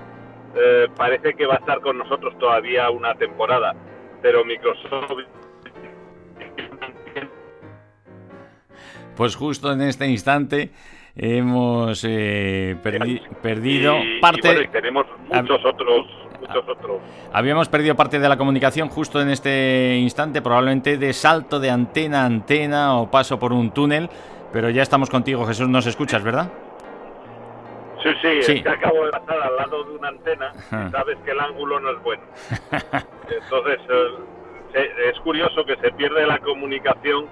[0.56, 3.74] eh, parece que va a estar con nosotros todavía una temporada,
[4.22, 5.24] pero Microsoft...
[9.16, 10.72] Pues justo en este instante
[11.16, 12.02] hemos
[13.42, 14.68] perdido parte...
[14.68, 16.25] tenemos muchos otros
[17.34, 22.24] Habíamos perdido parte de la comunicación justo en este instante, probablemente de salto de antena
[22.24, 24.10] a antena o paso por un túnel,
[24.54, 26.52] pero ya estamos contigo, Jesús, nos escuchas, ¿verdad?
[28.04, 31.32] Sí, sí, Es que acabo de pasar al lado de una antena y sabes que
[31.32, 32.24] el ángulo no es bueno.
[33.30, 33.80] Entonces,
[34.76, 37.26] eh, es curioso que se pierde la comunicación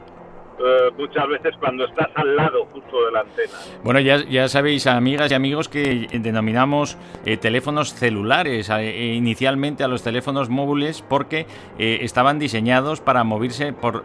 [0.60, 3.54] eh, muchas veces cuando estás al lado justo de la antena.
[3.84, 9.88] Bueno, ya, ya sabéis, amigas y amigos, que denominamos eh, teléfonos celulares eh, inicialmente a
[9.88, 14.04] los teléfonos móviles porque estaban diseñados para moverse por,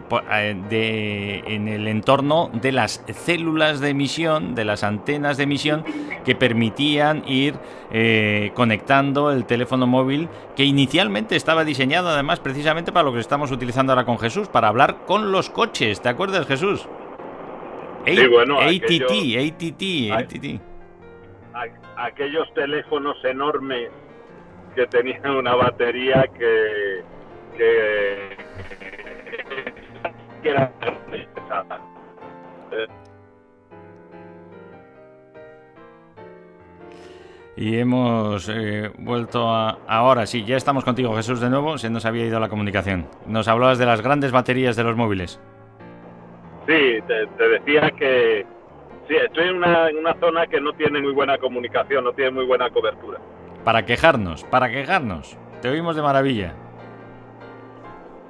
[0.69, 5.83] de, en el entorno de las células de emisión, de las antenas de emisión
[6.25, 7.55] que permitían ir
[8.53, 13.93] conectando el teléfono móvil que inicialmente estaba diseñado además precisamente para lo que estamos utilizando
[13.93, 16.45] ahora con Jesús, para hablar con los coches, ¿te acuerdas?
[16.45, 16.85] Jesús?
[18.05, 20.61] Sí, bueno, ATT, ATT, ATT.
[21.95, 23.89] Aquellos teléfonos enormes
[24.75, 27.03] que tenían una batería que,
[27.55, 28.37] que,
[30.43, 30.73] que era
[31.09, 31.88] pesada.
[37.55, 39.79] Y hemos eh, vuelto a...
[39.87, 43.07] Ahora sí, ya estamos contigo Jesús de nuevo, se nos había ido la comunicación.
[43.25, 45.39] Nos hablabas de las grandes baterías de los móviles.
[46.67, 48.45] Sí, te, decía que
[49.07, 52.31] sí, estoy en una, en una zona que no tiene muy buena comunicación, no tiene
[52.31, 53.19] muy buena cobertura.
[53.65, 55.37] Para quejarnos, para quejarnos.
[55.61, 56.53] Te oímos de maravilla.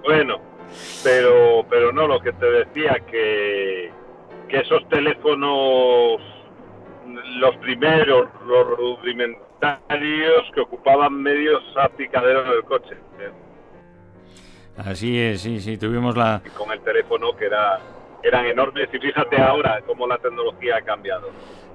[0.03, 0.39] Bueno,
[1.03, 3.91] Pero, pero no, lo que te decía, que,
[4.47, 6.21] que esos teléfonos,
[7.39, 11.61] los primeros, los rudimentarios, que ocupaban medios
[11.97, 12.95] picaderos del coche.
[14.77, 16.41] Así es, sí, sí, tuvimos la...
[16.57, 17.79] con el teléfono que era,
[18.23, 21.29] eran enormes y fíjate ahora cómo la tecnología ha cambiado.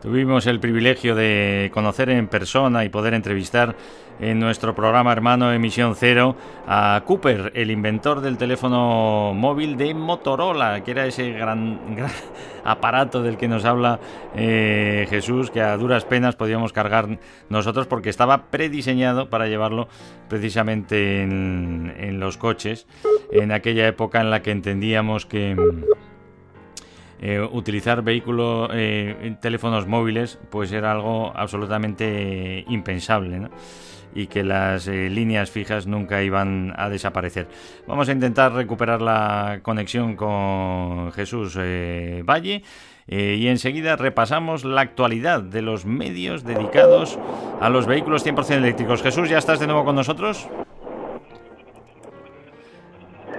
[0.05, 3.75] Tuvimos el privilegio de conocer en persona y poder entrevistar
[4.21, 6.37] en nuestro programa hermano Emisión Cero
[6.67, 11.81] a Cooper, el inventor del teléfono móvil de Motorola, que era ese gran,
[12.65, 13.99] aparato del que nos habla
[14.37, 17.19] eh, Jesús, que a duras penas podíamos cargar
[17.49, 19.89] nosotros porque estaba prediseñado para llevarlo
[20.29, 22.87] precisamente en, en los coches,
[23.33, 25.57] en aquella época en la que entendíamos que
[27.21, 33.49] eh, utilizar vehículos, eh, teléfonos móviles, pues era algo absolutamente impensable,
[34.15, 37.47] y que las eh, líneas fijas nunca iban a desaparecer.
[37.87, 42.63] Vamos a intentar recuperar la conexión con Jesús Valle
[43.07, 47.19] y enseguida repasamos la actualidad de los medios dedicados
[47.61, 49.03] a los vehículos 100% eléctricos.
[49.03, 50.49] Jesús, ¿ya estás de nuevo con nosotros?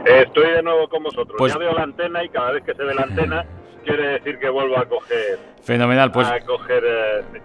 [0.06, 1.36] Estoy de nuevo con vosotros.
[1.38, 1.54] Pues...
[1.54, 3.46] Ya veo la antena y cada vez que se ve la antena
[3.86, 5.40] quiere decir que vuelvo a coger.
[5.62, 6.28] Fenomenal, pues.
[6.28, 6.84] A coger.
[6.86, 7.42] Eh,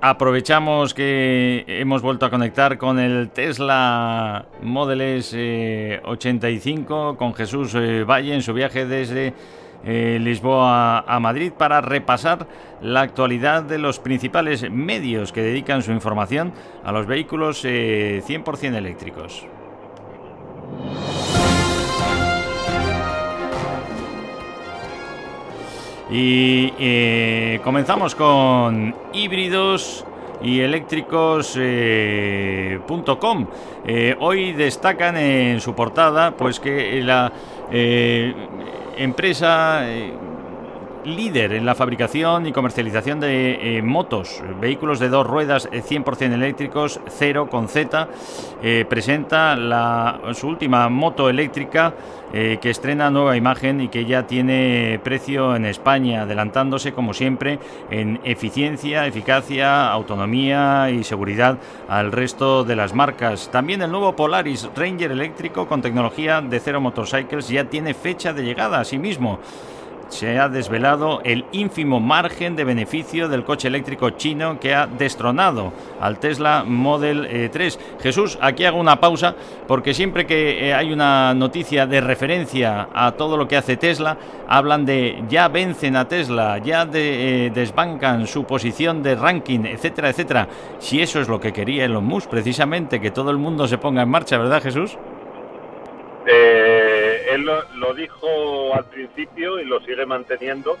[0.00, 7.74] aprovechamos que hemos vuelto a conectar con el Tesla Model S 85 eh, con Jesús
[7.74, 9.32] eh, Valle en su viaje desde
[9.86, 12.46] Lisboa a Madrid para repasar
[12.80, 19.46] la actualidad de los principales medios que dedican su información a los vehículos 100% eléctricos.
[26.10, 30.04] Y eh, comenzamos con híbridos
[30.42, 33.42] y eléctricos.com.
[33.42, 33.46] Eh,
[33.86, 37.32] eh, hoy destacan en su portada pues que la
[38.96, 39.84] empresa
[41.04, 47.48] líder en la fabricación y comercialización de motos, vehículos de dos ruedas 100% eléctricos, cero
[47.50, 48.08] con Z,
[48.88, 51.94] presenta la, su última moto eléctrica
[52.36, 57.60] eh, que estrena nueva imagen y que ya tiene precio en España, adelantándose como siempre
[57.90, 63.50] en eficiencia, eficacia, autonomía y seguridad al resto de las marcas.
[63.52, 68.42] También el nuevo Polaris Ranger eléctrico con tecnología de Zero Motorcycles ya tiene fecha de
[68.42, 68.98] llegada a sí
[70.08, 75.72] se ha desvelado el ínfimo margen de beneficio del coche eléctrico chino que ha destronado
[76.00, 77.74] al Tesla Model 3.
[77.74, 79.34] Eh, Jesús, aquí hago una pausa
[79.66, 84.16] porque siempre que eh, hay una noticia de referencia a todo lo que hace Tesla,
[84.48, 90.48] hablan de ya vencen a Tesla, ya eh, desbancan su posición de ranking, etcétera, etcétera.
[90.78, 94.02] Si eso es lo que quería Elon Musk, precisamente, que todo el mundo se ponga
[94.02, 94.96] en marcha, ¿verdad, Jesús?
[97.34, 100.76] Él lo, dijo al principio y lo sigue manteniendo,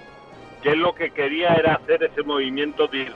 [0.62, 3.08] que él lo que quería era hacer ese movimiento de...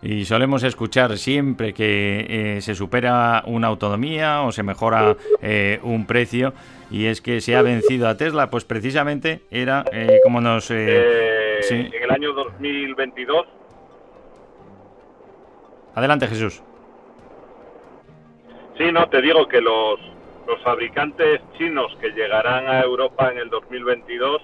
[0.00, 6.06] Y solemos escuchar siempre que eh, se supera una autonomía o se mejora eh, un
[6.06, 6.52] precio
[6.88, 9.84] y es que se ha vencido a Tesla, pues precisamente era
[10.22, 10.70] como nos...
[10.70, 13.46] En el año 2022.
[15.96, 16.62] Adelante Jesús.
[18.78, 19.98] Sí, no, te digo que los,
[20.48, 24.40] los fabricantes chinos que llegarán a Europa en el 2022,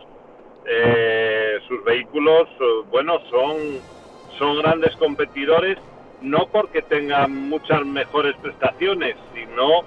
[0.67, 3.57] eh, sus vehículos, eh, bueno, son,
[4.39, 5.79] son grandes competidores,
[6.21, 9.81] no porque tengan muchas mejores prestaciones, sino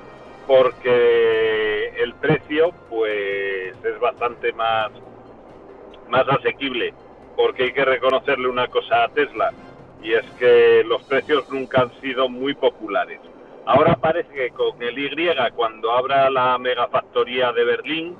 [0.47, 4.89] porque el precio pues es bastante más,
[6.09, 6.95] más asequible,
[7.35, 9.51] porque hay que reconocerle una cosa a Tesla,
[10.01, 13.19] y es que los precios nunca han sido muy populares.
[13.67, 18.15] Ahora parece que con el Y, cuando abra la megafactoría de Berlín,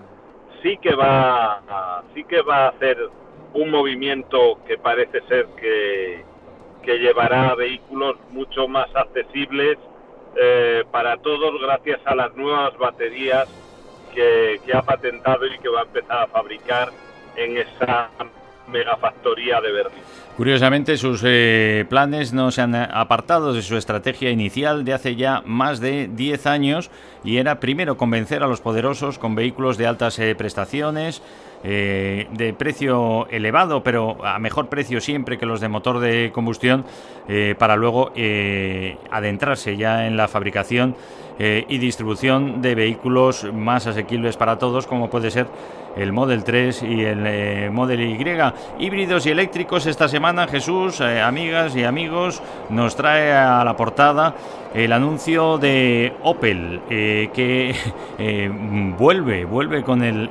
[0.62, 2.98] sí que va a, sí que va a hacer
[3.54, 6.26] un movimiento que parece ser que,
[6.84, 9.78] que llevará vehículos mucho más accesibles
[10.36, 13.48] eh, para todos gracias a las nuevas baterías
[14.14, 16.92] que, que ha patentado y que va a empezar a fabricar
[17.38, 18.10] en esa
[18.68, 20.04] megafactoría de Berlín.
[20.36, 25.42] Curiosamente, sus eh, planes no se han apartado de su estrategia inicial de hace ya
[25.46, 26.92] más de 10 años
[27.24, 31.24] y era primero convencer a los poderosos con vehículos de altas eh, prestaciones,
[31.64, 36.86] de precio elevado, pero a mejor precio siempre que los de motor de combustión,
[37.58, 38.14] para luego
[39.10, 40.96] adentrarse ya en la fabricación
[41.40, 45.48] y distribución de vehículos más asequibles para todos, como puede ser
[45.98, 48.18] el Model 3 y el eh, Model Y.
[48.80, 54.36] Híbridos y eléctricos esta semana, Jesús, eh, amigas y amigos, nos trae a la portada
[54.74, 57.76] el anuncio de Opel, eh, que
[58.98, 60.30] vuelve, vuelve con el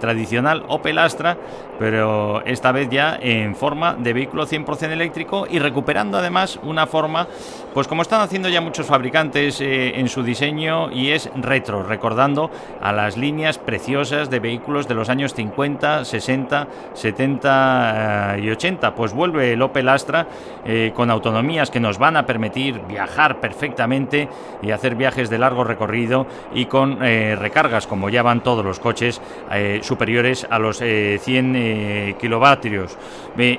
[0.00, 1.36] tradicional Opel Astra,
[1.78, 7.26] pero esta vez ya en forma de vehículo 100% eléctrico y recuperando además una forma,
[7.74, 12.50] pues como están haciendo ya muchos fabricantes en su diseño y es retro, recordando
[12.80, 18.94] a las líneas preciosas de vehículos de los años 50, 60, 70 y 80.
[18.94, 20.26] Pues vuelve el Opel Astra
[20.64, 24.28] eh, con autonomías que nos van a permitir viajar perfectamente
[24.62, 28.78] y hacer viajes de largo recorrido y con eh, recargas, como ya van todos los
[28.78, 32.96] coches, eh, superiores a los 100 kilovatios.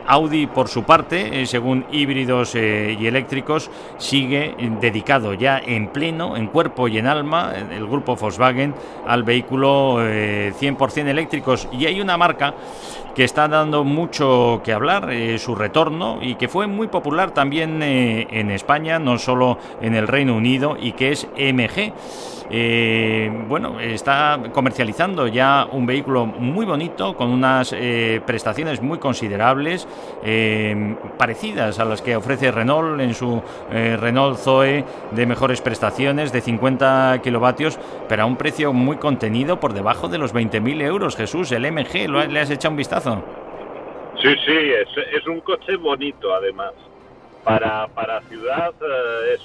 [0.07, 6.87] Audi, por su parte, según híbridos y eléctricos, sigue dedicado ya en pleno, en cuerpo
[6.87, 8.73] y en alma, el grupo Volkswagen,
[9.05, 12.53] al vehículo 100 100% eléctricos y hay una marca
[13.17, 17.81] que está dando mucho que hablar, eh, su retorno, y que fue muy popular también
[17.81, 21.93] eh, en España, no solo en el Reino Unido, y que es MG.
[22.49, 27.75] Eh, bueno, está comercializando ya un vehículo muy bonito con unas
[28.25, 29.85] prestaciones muy considerables,
[31.17, 37.19] parecidas a las que ofrece Renault en su Renault Zoe de mejores prestaciones de 50
[37.21, 41.17] kilovatios, pero a un precio muy contenido por debajo de los 20.000 euros.
[41.17, 43.06] Jesús, el MG, ¿le has echado un vistazo?
[44.21, 44.71] Sí, sí,
[45.13, 46.73] es, un coche bonito además.
[47.43, 48.73] Para, para ciudad
[49.31, 49.41] es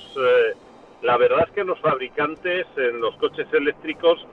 [1.02, 4.24] la verdad es que los fabricantes en los coches eléctricos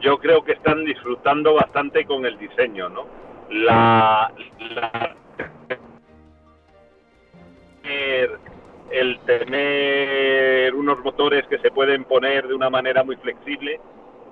[0.00, 3.06] yo creo que están disfrutando bastante con el diseño, ¿no?
[3.50, 4.32] La,
[8.90, 13.80] el tener unos motores que se pueden poner de una manera muy flexible,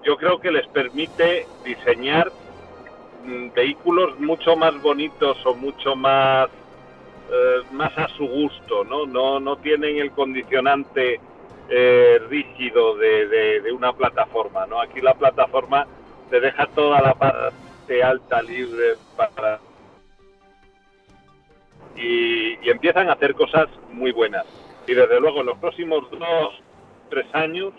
[0.03, 2.33] yo creo que les permite diseñar
[3.55, 6.49] vehículos mucho más bonitos o mucho más
[7.31, 9.07] eh, más a su gusto, ¿no?
[9.07, 11.21] No no tienen el condicionante
[11.69, 14.81] eh, rígido de, una plataforma, ¿no?
[14.81, 15.87] Aquí la plataforma
[16.29, 19.61] te deja toda la parte alta libre para
[21.97, 24.45] y, empiezan a hacer cosas muy buenas.
[24.87, 26.61] Y desde luego en los próximos dos,
[27.09, 27.73] tres años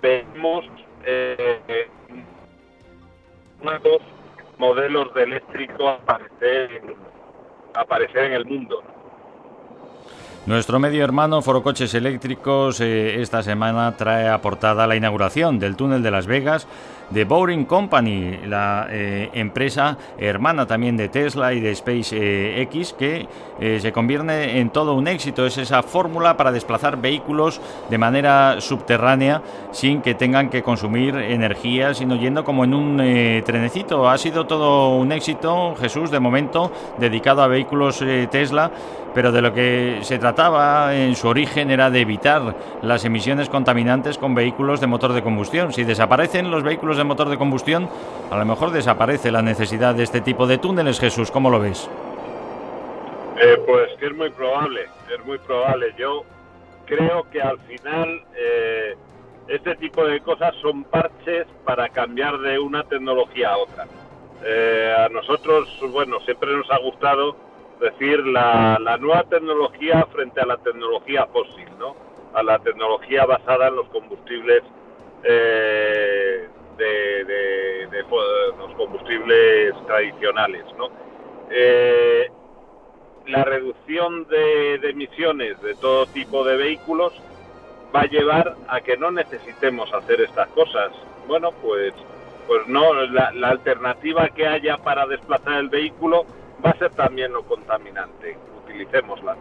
[0.00, 0.64] vemos
[1.04, 1.88] eh,
[3.62, 4.02] nuevos
[4.62, 6.94] modelos de eléctrico aparecer,
[7.74, 8.80] aparecer en el mundo.
[10.46, 16.04] Nuestro medio hermano Foro Coches Eléctricos eh, esta semana trae aportada la inauguración del túnel
[16.04, 16.68] de Las Vegas
[17.12, 23.28] de Boring Company, la eh, empresa hermana también de Tesla y de SpaceX, eh, que
[23.80, 25.46] se convierte en todo un éxito.
[25.46, 31.94] Es esa fórmula para desplazar vehículos de manera subterránea sin que tengan que consumir energía,
[31.94, 32.96] sino yendo como en un
[33.44, 34.08] trenecito.
[34.08, 38.70] Ha sido todo un éxito, Jesús, de momento, dedicado a vehículos Tesla
[39.14, 44.18] pero de lo que se trataba en su origen era de evitar las emisiones contaminantes
[44.18, 45.72] con vehículos de motor de combustión.
[45.72, 47.88] Si desaparecen los vehículos de motor de combustión,
[48.30, 51.90] a lo mejor desaparece la necesidad de este tipo de túneles, Jesús, ¿cómo lo ves?
[53.40, 55.92] Eh, pues que es muy probable, es muy probable.
[55.98, 56.22] Yo
[56.86, 58.94] creo que al final eh,
[59.48, 63.86] este tipo de cosas son parches para cambiar de una tecnología a otra.
[64.44, 67.36] Eh, a nosotros, bueno, siempre nos ha gustado
[67.80, 71.96] decir, la, nueva tecnología frente a la tecnología fósil, ¿no?
[72.32, 74.62] A la tecnología basada en los combustibles
[75.24, 78.04] eh, de,
[78.58, 80.88] los combustibles tradicionales, ¿no?
[81.50, 82.30] Eh,
[83.26, 87.12] la reducción de, emisiones de todo tipo de vehículos
[87.94, 90.92] va a llevar a que no necesitemos hacer estas cosas.
[91.28, 91.92] Bueno, pues,
[92.46, 96.26] pues no, la, la alternativa que haya para desplazar el vehículo
[96.64, 98.36] va a ser también lo contaminante.
[98.64, 99.36] Utilicémosla.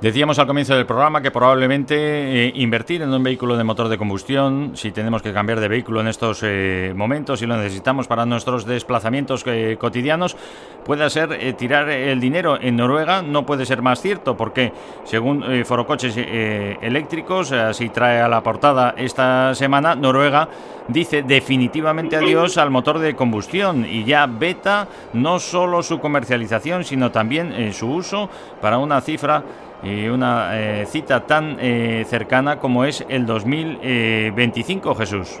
[0.00, 3.98] Decíamos al comienzo del programa que probablemente eh, invertir en un vehículo de motor de
[3.98, 8.24] combustión, si tenemos que cambiar de vehículo en estos eh, momentos y lo necesitamos para
[8.24, 10.36] nuestros desplazamientos eh, cotidianos,
[10.84, 13.22] pueda ser tirar el dinero en Noruega.
[13.22, 14.72] No puede ser más cierto porque,
[15.02, 20.48] según Forocoches Eléctricos, así trae a la portada esta semana, Noruega
[20.86, 27.10] dice definitivamente adiós al motor de combustión y ya veta no solo su comercialización, sino
[27.10, 28.30] también su uso
[28.62, 29.42] para una cifra
[29.82, 35.40] y una eh, cita tan eh, cercana como es el 2025, Jesús.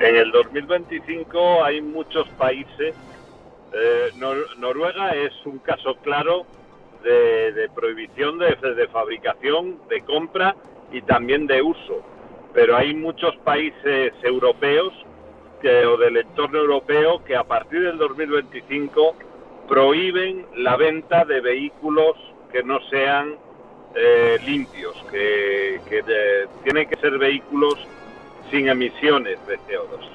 [0.00, 2.94] En el 2025 hay muchos países.
[3.72, 4.12] Eh,
[4.58, 6.44] Noruega es un caso claro
[7.02, 10.56] de, prohibición de, de, fabricación, de compra
[10.90, 12.02] y también de uso.
[12.52, 14.92] Pero hay muchos países europeos
[15.60, 19.14] que, o del entorno europeo que a partir del 2025
[19.68, 22.16] prohíben la venta de vehículos
[22.54, 23.34] que no sean
[23.96, 25.80] eh, limpios, que,
[26.62, 27.74] tienen que ser vehículos
[28.48, 30.14] sin emisiones de CO2.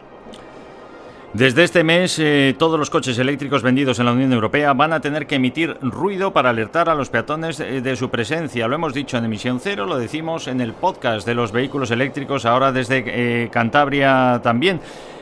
[1.34, 5.02] Desde este mes, eh, todos los coches eléctricos vendidos en la Unión Europea van a
[5.02, 8.70] tener que emitir ruido para alertar a los peatones eh, de su presencia.
[8.70, 12.46] Lo hemos dicho en emisión cero, lo decimos en el podcast de los vehículos eléctricos,
[12.46, 14.80] ahora desde eh, Cantabria también.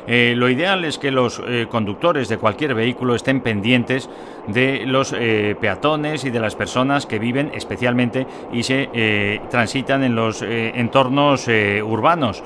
[0.07, 4.09] Lo ideal es que los conductores de cualquier vehículo estén pendientes
[4.47, 5.13] de los
[5.59, 11.47] peatones y de las personas que viven especialmente y se transitan en los entornos
[11.83, 12.41] urbanos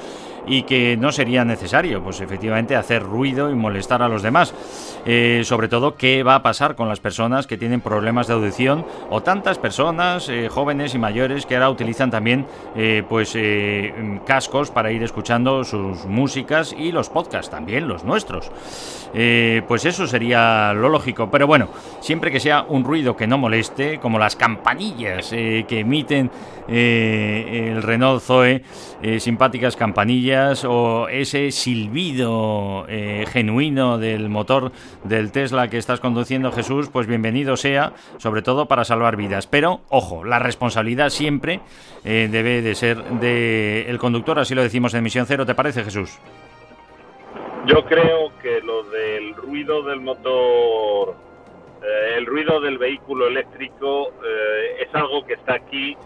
[0.48, 4.91] y que no sería necesario, pues efectivamente, hacer ruido y molestar a los demás.
[5.06, 8.86] Eh, sobre todo, qué va a pasar con las personas que tienen problemas de audición
[9.10, 12.46] o tantas personas, eh, jóvenes y mayores, que ahora utilizan también
[12.76, 13.38] eh, pues
[14.26, 18.52] cascos para ir escuchando sus músicas y los podcasts también, los nuestros.
[19.68, 21.30] pues eso sería lo lógico.
[21.32, 26.30] Pero bueno, siempre que sea un ruido que no moleste, como las campanillas que emiten
[26.68, 28.64] el Renault Zoe,
[29.20, 32.86] simpáticas campanillas o ese silbido
[33.28, 34.72] genuino del motor
[35.04, 39.48] del Tesla que estás conduciendo, Jesús, pues bienvenido sea, sobre todo para salvar vidas.
[39.48, 41.62] Pero, ojo, la responsabilidad siempre
[42.04, 45.46] eh, debe de ser del conductor, así lo decimos en Misión Cero.
[45.46, 46.20] ¿Te parece, Jesús?
[47.66, 51.16] Yo creo que lo del ruido del motor,
[51.84, 55.98] eh, el ruido del vehículo eléctrico eh, es algo que está aquí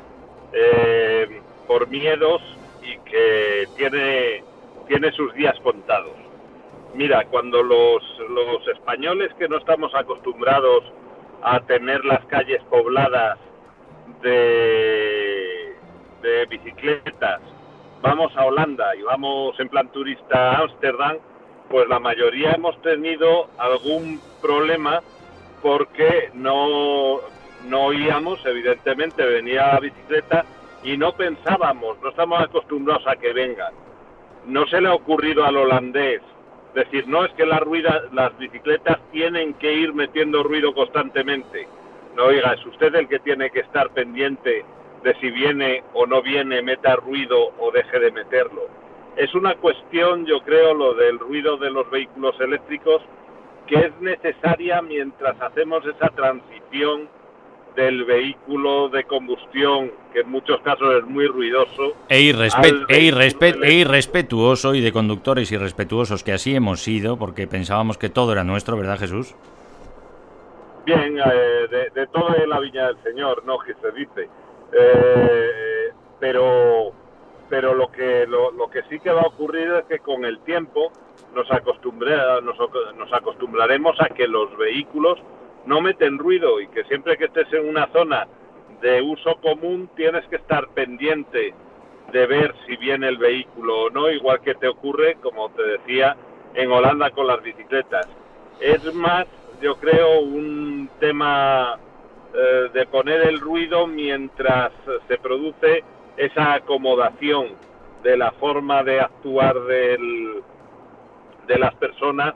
[1.67, 2.41] por miedos
[2.81, 4.41] y que tiene,
[4.88, 6.24] tiene sus días contados.
[6.96, 8.02] Mira, cuando los,
[8.74, 10.82] españoles que no estamos acostumbrados
[11.43, 13.38] a tener las calles pobladas
[14.22, 15.76] de,
[16.22, 17.41] de bicicletas,
[18.02, 21.18] vamos a Holanda y vamos en plan turista a Ámsterdam,
[21.70, 25.02] pues la mayoría hemos tenido algún problema
[25.62, 27.18] porque no,
[27.68, 30.46] no oíamos, evidentemente venía la bicicleta
[30.82, 33.74] y no pensábamos, no estamos acostumbrados a que vengan.
[34.46, 36.22] No se le ha ocurrido al holandés
[36.76, 41.67] decir, no es que la ruida, las bicicletas tienen que ir metiendo ruido constantemente.
[42.15, 44.63] No, oiga, es usted el que tiene que estar pendiente
[45.03, 48.67] de si viene o no viene, meta ruido o deje de meterlo.
[49.15, 53.01] Es una cuestión, yo creo, lo del ruido de los vehículos eléctricos,
[53.67, 57.09] que es necesaria mientras hacemos esa transición
[57.76, 61.93] del vehículo de combustión, que en muchos casos es muy ruidoso.
[62.09, 68.09] E, e, e irrespetuoso y de conductores irrespetuosos, que así hemos sido, porque pensábamos que
[68.09, 69.36] todo era nuestro, ¿verdad Jesús?
[70.86, 73.57] Bien, eh, de, todo es la viña del Señor, ¿no?
[73.57, 74.30] Que se dice.
[74.71, 76.93] Eh, pero
[77.49, 80.39] pero lo que lo, lo, que sí que va a ocurrir es que con el
[80.39, 80.91] tiempo
[81.34, 82.57] nos, acostumbre, nos,
[82.95, 85.19] nos acostumbraremos a que los vehículos
[85.66, 88.28] no meten ruido y que siempre que estés en una zona
[88.82, 91.53] de uso común tienes que estar pendiente
[92.11, 96.16] de ver si viene el vehículo o no, igual que te ocurre, como te decía,
[96.53, 98.07] en Holanda con las bicicletas.
[98.59, 99.26] Es más,
[99.61, 101.78] yo creo, un tema
[102.34, 104.72] eh, de poner el ruido mientras
[105.07, 105.84] se produce
[106.16, 107.49] esa acomodación
[108.03, 110.43] de la forma de actuar del,
[111.47, 112.36] de las personas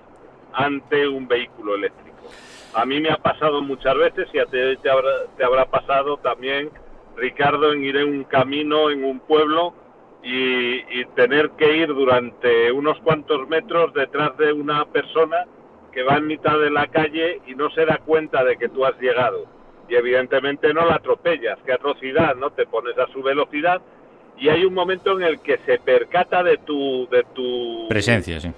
[0.53, 2.17] ante un vehículo eléctrico.
[2.73, 6.17] A mí me ha pasado muchas veces y a ti te habrá, te habrá pasado
[6.17, 6.69] también,
[7.15, 9.73] Ricardo, en ir en un camino, en un pueblo
[10.23, 15.45] y, tener que ir durante unos cuantos metros detrás de una persona
[15.91, 18.85] que va en mitad de la calle y no se da cuenta de que tú
[18.85, 19.45] has llegado.
[19.89, 22.51] Y evidentemente no la atropellas, qué atrocidad, ¿no?
[22.51, 23.81] Te pones a su velocidad
[24.37, 27.07] y hay un momento en el que se percata de tu...
[27.09, 28.51] De tu presencia, sí.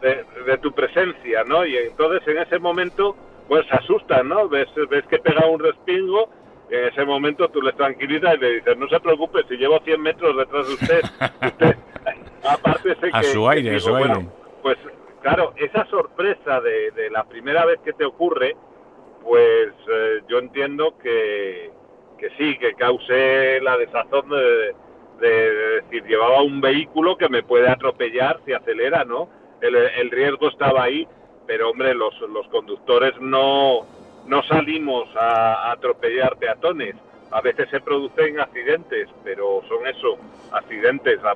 [0.00, 1.66] De, de tu presencia, ¿no?
[1.66, 3.16] Y entonces en ese momento
[3.48, 4.48] pues se asustan, ¿no?
[4.48, 6.28] Ves, ves que pega un respingo,
[6.70, 10.00] en ese momento tú les tranquilizas y le dices, no se preocupe, si llevo 100
[10.00, 11.00] metros detrás de usted,
[11.46, 11.76] usted
[12.48, 14.28] aparte sé a su aire, a su aire.
[14.62, 14.76] pues
[15.22, 18.54] claro, esa sorpresa de, de, la primera vez que te ocurre,
[19.24, 21.72] pues eh, yo entiendo que,
[22.18, 24.74] que sí, que cause la desazón de,
[25.20, 29.30] de, decir, llevaba un vehículo que me puede atropellar si acelera, ¿no?
[29.62, 31.08] El, el riesgo estaba ahí
[31.48, 33.86] pero hombre, los, los conductores no,
[34.26, 36.94] no salimos a, atropellar peatones.
[37.30, 40.18] A veces se producen accidentes, pero son eso,
[40.52, 41.20] accidentes.
[41.22, 41.34] La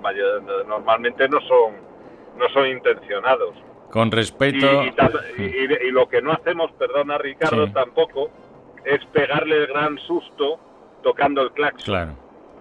[0.68, 1.72] normalmente no son
[2.38, 3.54] no son intencionados.
[3.90, 4.84] Con respeto.
[5.38, 8.30] Y, lo que no hacemos, perdona Ricardo, tampoco,
[8.84, 10.58] es pegarle el gran susto
[11.02, 11.84] tocando el claxon.
[11.84, 12.12] Claro.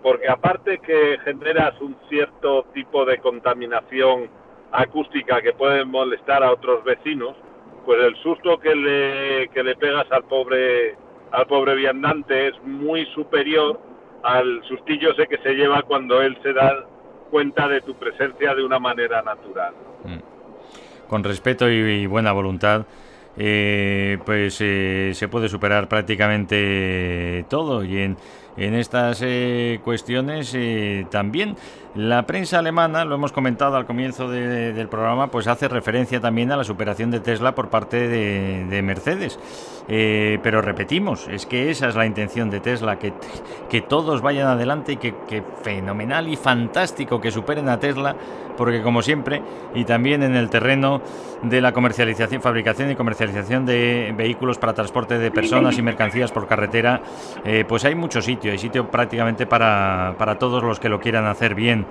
[0.02, 4.30] Porque aparte que generas un cierto tipo de contaminación
[4.72, 7.36] acústica que puede molestar a otros vecinos,
[7.86, 10.96] pues el susto que le, que le pegas al pobre
[11.32, 13.80] al pobre viandante es muy superior
[14.24, 16.86] al sustillo que se lleva cuando él se da
[17.30, 19.74] cuenta de tu presencia de una manera natural.
[20.04, 21.08] Mm.
[21.08, 22.86] Con respeto y, buena voluntad,
[23.38, 28.18] eh, pues eh, se puede superar prácticamente todo y en
[28.58, 31.56] en estas eh, cuestiones eh, también
[31.94, 36.56] la prensa alemana, lo hemos comentado al comienzo del programa, pues hace referencia también a
[36.56, 39.38] la superación de Tesla por parte de, Mercedes.
[39.90, 43.12] Eh, pero repetimos, es que esa es la intención de Tesla, que,
[43.70, 48.16] que todos vayan adelante y que, que, fenomenal y fantástico que superen a Tesla,
[48.56, 49.42] porque como siempre,
[49.76, 51.02] y también en el terreno
[51.42, 56.48] de la comercialización, fabricación y comercialización de vehículos para transporte de personas y mercancías por
[56.48, 57.02] carretera,
[57.68, 61.56] pues hay muchos sitios hay sitio prácticamente para, para todos los que lo quieran hacer
[61.56, 61.86] bien.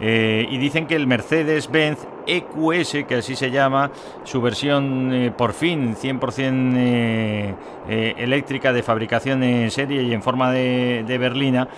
[0.00, 3.90] Eh, y dicen que el Mercedes-Benz EQS, que así se llama,
[4.24, 7.54] su versión eh, por fin 100%
[7.88, 11.68] eh, eléctrica de fabricación en serie y en forma de, de, berlina,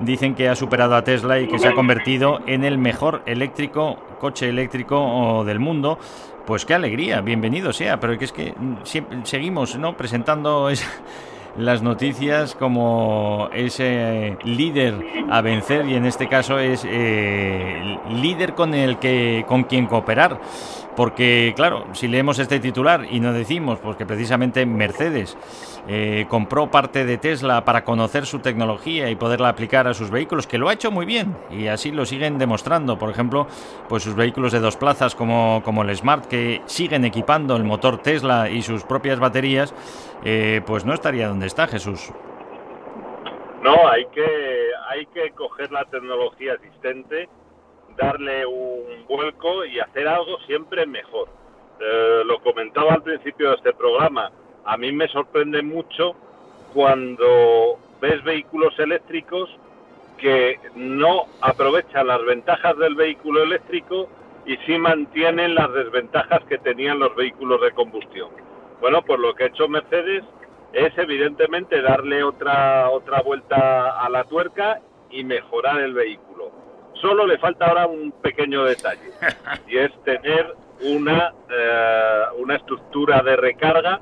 [0.00, 3.98] dicen que ha superado a Tesla y que se ha convertido en el mejor eléctrico,
[4.20, 5.98] coche eléctrico del mundo.
[6.46, 9.96] Pues qué alegría, bienvenido sea, pero es que mm, seguimos ¿no?
[9.96, 10.86] presentando esa
[11.56, 14.94] las noticias como ese líder
[15.30, 20.40] a vencer y en este caso es eh, líder con el que con quien cooperar
[20.96, 25.36] porque claro si leemos este titular y no decimos porque precisamente Mercedes
[25.86, 30.46] eh, compró parte de Tesla para conocer su tecnología y poderla aplicar a sus vehículos,
[30.46, 32.98] que lo ha hecho muy bien y así lo siguen demostrando.
[32.98, 33.46] Por ejemplo,
[33.88, 37.98] pues sus vehículos de dos plazas como, como el Smart, que siguen equipando el motor
[37.98, 39.74] Tesla y sus propias baterías,
[40.24, 42.12] eh, pues no estaría donde está Jesús.
[43.62, 47.28] No, hay que, hay que coger la tecnología existente,
[47.96, 51.28] darle un vuelco y hacer algo siempre mejor.
[51.80, 54.30] Eh, lo comentaba al principio de este programa
[54.64, 56.14] a mí me sorprende mucho
[56.72, 59.50] cuando ves vehículos eléctricos
[60.18, 64.08] que no aprovechan las ventajas del vehículo eléctrico
[64.46, 68.30] y sí mantienen las desventajas que tenían los vehículos de combustión.
[68.80, 70.24] Bueno, pues lo que ha hecho Mercedes
[70.72, 74.80] es evidentemente darle otra otra vuelta a la tuerca
[75.10, 76.50] y mejorar el vehículo.
[77.04, 79.10] Solo le falta ahora un pequeño detalle
[79.68, 84.00] y es tener una eh, una estructura de recarga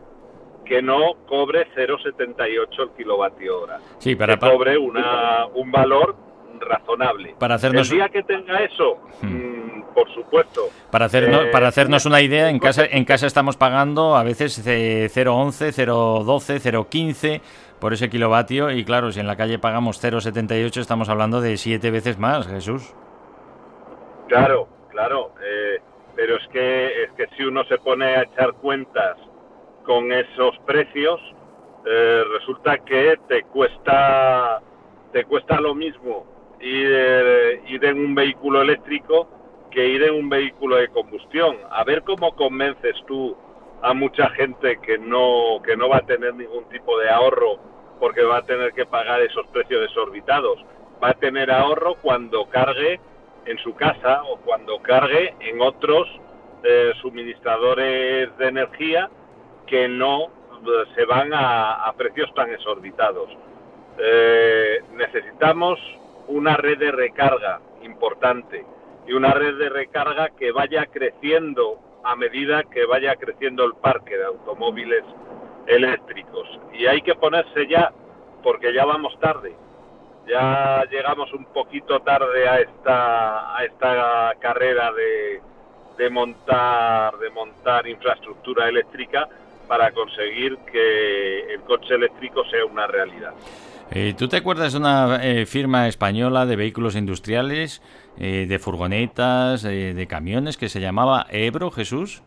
[0.65, 3.81] que no cobre 0,78 el kilovatio hora.
[3.99, 6.15] Sí, para, que cobre una, un valor
[6.61, 7.35] razonable.
[7.41, 7.91] Para hacernos...
[7.91, 9.27] El día que tenga eso, hmm.
[9.27, 10.69] mm, por supuesto.
[10.93, 14.65] Para hacernos, eh, para hacernos una idea, en casa, en casa estamos pagando a veces
[14.65, 17.41] 0,11, 0,12, 0,15
[17.83, 21.91] por ese kilovatio y claro, si en la calle pagamos 0,78 estamos hablando de siete
[21.91, 22.95] veces más, Jesús.
[24.29, 25.81] Claro, claro, eh,
[26.15, 29.17] pero es que, es que si uno se pone a echar cuentas
[29.85, 31.21] con esos precios,
[31.85, 34.63] eh, resulta que te cuesta
[35.11, 36.25] te cuesta lo mismo
[36.61, 39.29] ir, eh, ir en un vehículo eléctrico
[39.73, 41.57] que ir en un vehículo de combustión.
[41.69, 43.37] A ver cómo convences tú
[43.83, 47.72] a mucha gente que no que no va a tener ningún tipo de ahorro
[48.03, 50.59] porque va a tener que pagar esos precios desorbitados.
[51.01, 52.99] Va a tener ahorro cuando cargue
[53.47, 56.09] en su casa o cuando cargue en otros
[56.65, 59.09] eh, suministradores de energía
[59.69, 63.29] que no eh, se van a, precios tan exorbitados.
[63.99, 65.79] Eh, necesitamos
[66.27, 68.67] una red de recarga importante
[69.07, 74.19] y una red de recarga que vaya creciendo a medida que vaya creciendo el parque
[74.19, 75.05] de automóviles
[75.67, 76.49] eléctricos.
[76.73, 77.93] Y hay que ponerse ya,
[78.43, 79.55] porque ya vamos tarde.
[80.29, 85.41] Ya llegamos un poquito tarde a esta, a esta carrera de,
[85.99, 89.29] de montar, de montar infraestructura eléctrica
[89.67, 93.33] para conseguir que el coche eléctrico sea una realidad.
[93.91, 97.83] Eh, ¿Tú te acuerdas de una eh, firma española de vehículos industriales,
[98.19, 102.23] eh, de furgonetas, de camiones que se llamaba Ebro, Jesús?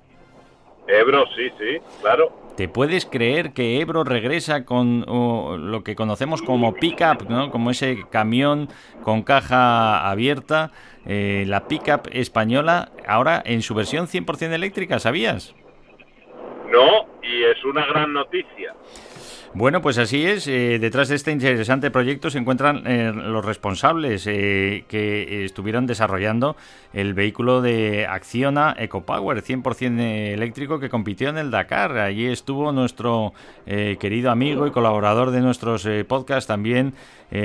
[0.88, 2.45] Ebro, sí, sí, claro.
[2.58, 7.52] ¿Te puedes creer que Ebro regresa con lo que conocemos como pickup, ¿no?
[7.52, 8.70] como ese camión
[9.04, 10.72] con caja abierta,
[11.06, 15.54] la pickup española, ahora en su versión 100% eléctrica, ¿sabías?
[16.72, 18.74] No, y es una gran noticia.
[19.58, 20.50] Bueno, pues así es.
[20.50, 26.58] Eh, detrás de este interesante proyecto se encuentran eh, los responsables eh, que estuvieron desarrollando
[26.92, 31.98] el vehículo de Acciona EcoPower 100% eléctrico que compitió en el Dakar.
[31.98, 33.32] Allí estuvo nuestro
[33.66, 36.94] querido amigo y colaborador de nuestros podcasts también,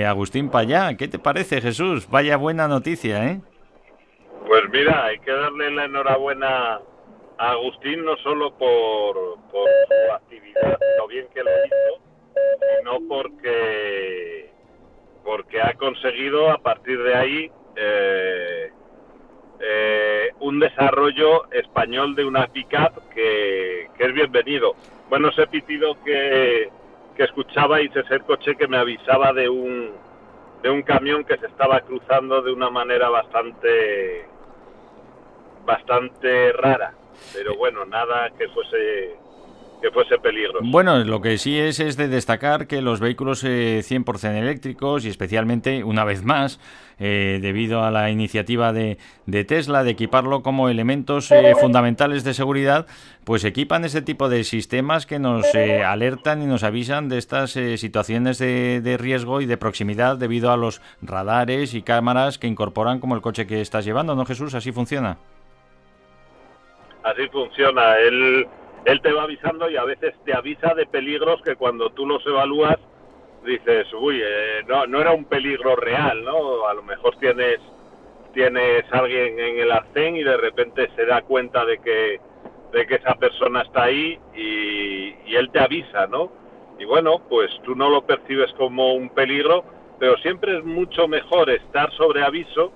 [0.05, 0.97] Agustín Payá.
[0.97, 2.09] ¿Qué te parece, Jesús?
[2.11, 3.41] Vaya buena noticia, ¿eh?
[4.49, 6.81] Pues mira, hay que darle la enhorabuena
[7.41, 9.17] Agustín no solo por,
[9.51, 12.03] su actividad, lo bien que lo hizo,
[12.77, 14.51] sino porque,
[15.63, 18.71] ha conseguido a partir de ahí eh,
[19.59, 24.75] eh, un desarrollo español de una pickup que, es bienvenido.
[25.09, 26.69] Bueno, ese pitido que,
[27.17, 29.93] que escuchabais es el coche que me avisaba de un,
[30.63, 34.27] de un camión que se estaba cruzando de una manera bastante
[35.65, 36.95] bastante rara
[37.33, 39.17] pero bueno, nada que fuese
[39.81, 40.61] que fuese peligro.
[40.63, 45.09] Bueno, lo que sí es es de destacar que los vehículos 100% eh, eléctricos y
[45.09, 46.61] especialmente, una vez más,
[46.99, 52.35] eh, debido a la iniciativa de, de, Tesla de equiparlo como elementos eh, fundamentales de
[52.35, 52.87] seguridad,
[53.25, 58.39] pues equipan este tipo de sistemas que nos alertan y nos avisan de estas situaciones
[58.39, 63.15] de, de riesgo y de proximidad debido a los radares y cámaras que incorporan como
[63.15, 64.55] el coche que estás llevando, ¿no Jesús?
[64.55, 65.19] ¿Así funciona?
[67.03, 67.99] Así funciona.
[67.99, 68.47] Él,
[68.85, 72.25] él te va avisando y a veces te avisa de peligros que cuando tú los
[72.27, 72.79] evalúas
[73.45, 76.67] dices, uy, eh, no, no era un peligro real, ¿no?
[76.67, 77.59] A lo mejor tienes,
[78.35, 82.21] tienes alguien en el arcén y de repente se da cuenta de que,
[82.73, 86.31] de que esa persona está ahí y, y él te avisa, ¿no?
[86.79, 89.65] Y bueno, pues tú no lo percibes como un peligro,
[89.99, 92.73] pero siempre es mucho mejor estar sobre aviso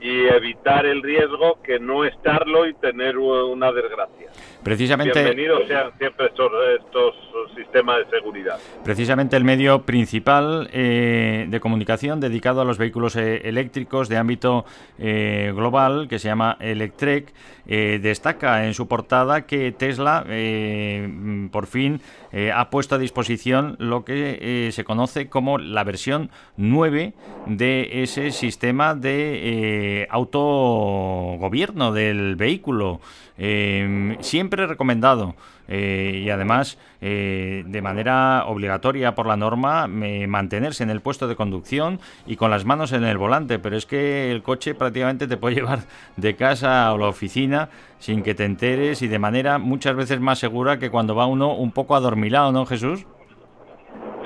[0.00, 4.30] y evitar el riesgo que no estarlo y tener una desgracia.
[4.62, 7.14] Precisamente, Bienvenidos sean siempre estos, estos
[7.54, 8.58] sistemas de seguridad.
[8.84, 14.64] Precisamente el medio principal eh, de comunicación dedicado a los vehículos eh, eléctricos de ámbito
[14.98, 17.32] eh, global, que se llama Electrek,
[17.66, 20.24] destaca en su portada que Tesla
[21.50, 22.00] por fin
[22.54, 27.12] ha puesto a disposición lo que se conoce como la versión 9
[27.44, 33.02] de ese sistema de autogobierno del vehículo.
[34.20, 35.34] siempre recomendado
[35.68, 41.36] eh, y además eh, de manera obligatoria por la norma mantenerse en el puesto de
[41.36, 45.36] conducción y con las manos en el volante, pero es que el coche prácticamente te
[45.36, 45.80] puede llevar
[46.16, 47.68] de casa a la oficina
[47.98, 51.54] sin que te enteres y de manera muchas veces más segura que cuando va uno
[51.54, 53.06] un poco adormilado, ¿no, Jesús?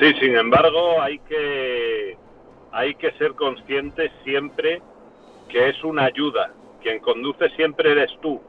[0.00, 2.16] Sí, sin embargo, hay que
[2.72, 4.80] hay que ser consciente siempre
[5.48, 6.52] que es una ayuda.
[6.82, 8.40] Quien conduce siempre eres tú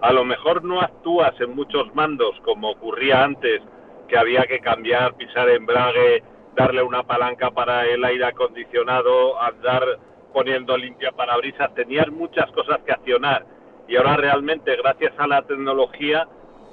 [0.00, 3.62] a lo mejor no actúas en muchos mandos como ocurría antes,
[4.06, 6.22] que había que cambiar, pisar embrague,
[6.54, 9.98] darle una palanca para el aire acondicionado, andar
[10.32, 13.44] poniendo limpia parabrisas, tenías muchas cosas que accionar.
[13.88, 16.26] Y ahora realmente gracias a la tecnología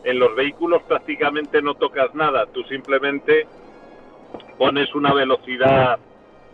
[0.03, 3.47] en los vehículos prácticamente no tocas nada, tú simplemente
[4.57, 5.97] pones una velocidad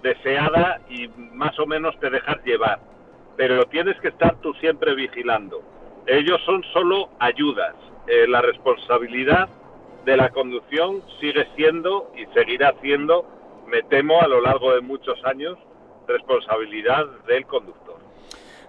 [0.01, 2.79] deseada y más o menos te dejas llevar,
[3.35, 5.61] pero tienes que estar tú siempre vigilando
[6.07, 7.75] ellos son solo ayudas.
[8.07, 9.49] Eh, la responsabilidad
[10.05, 13.25] de la conducción sigue siendo y seguirá siendo,
[13.67, 15.57] me temo, a lo largo de muchos años,
[16.07, 17.80] responsabilidad del conductor.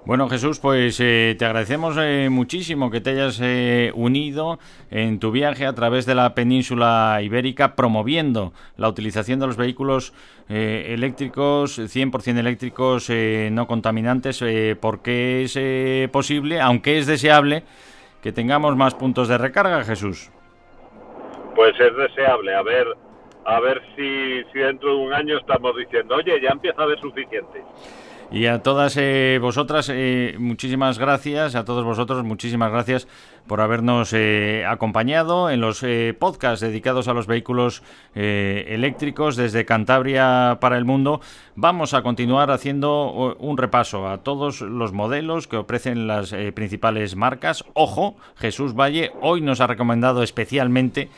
[0.04, 4.58] Bueno, Jesús, pues eh, te agradecemos eh, muchísimo que te hayas eh, unido
[4.90, 10.12] en tu viaje a través de la península ibérica promoviendo la utilización de los vehículos
[10.48, 13.10] eléctricos, 100% eléctricos,
[13.52, 14.44] no contaminantes,
[14.80, 17.62] porque es posible, aunque es deseable,
[18.22, 20.30] que tengamos más puntos de recarga, Jesús.
[21.54, 22.86] Pues es deseable, a ver,
[23.46, 27.00] a ver si, si dentro de un año estamos diciendo, oye, ya empieza a haber
[27.00, 27.62] suficiente.
[28.32, 33.06] Y a todas eh, vosotras, eh, muchísimas gracias, a todos vosotros, muchísimas gracias
[33.46, 35.84] por habernos eh, acompañado en los
[36.18, 37.82] podcasts dedicados a los vehículos
[38.14, 41.20] eléctricos desde Cantabria para el mundo.
[41.56, 47.64] Vamos a continuar haciendo un repaso a todos los modelos que ofrecen las principales marcas.
[47.74, 51.10] Ojo, Jesús Valle hoy nos ha recomendado especialmente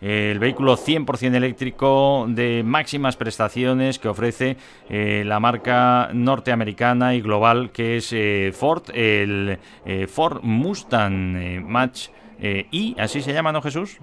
[0.00, 4.56] el vehículo 100% eléctrico de máximas prestaciones que ofrece
[4.88, 12.08] eh, la marca norteamericana y global que es eh, Ford, el eh, Ford Mustang Match
[12.38, 13.96] y así se llama, ¿no Jesús?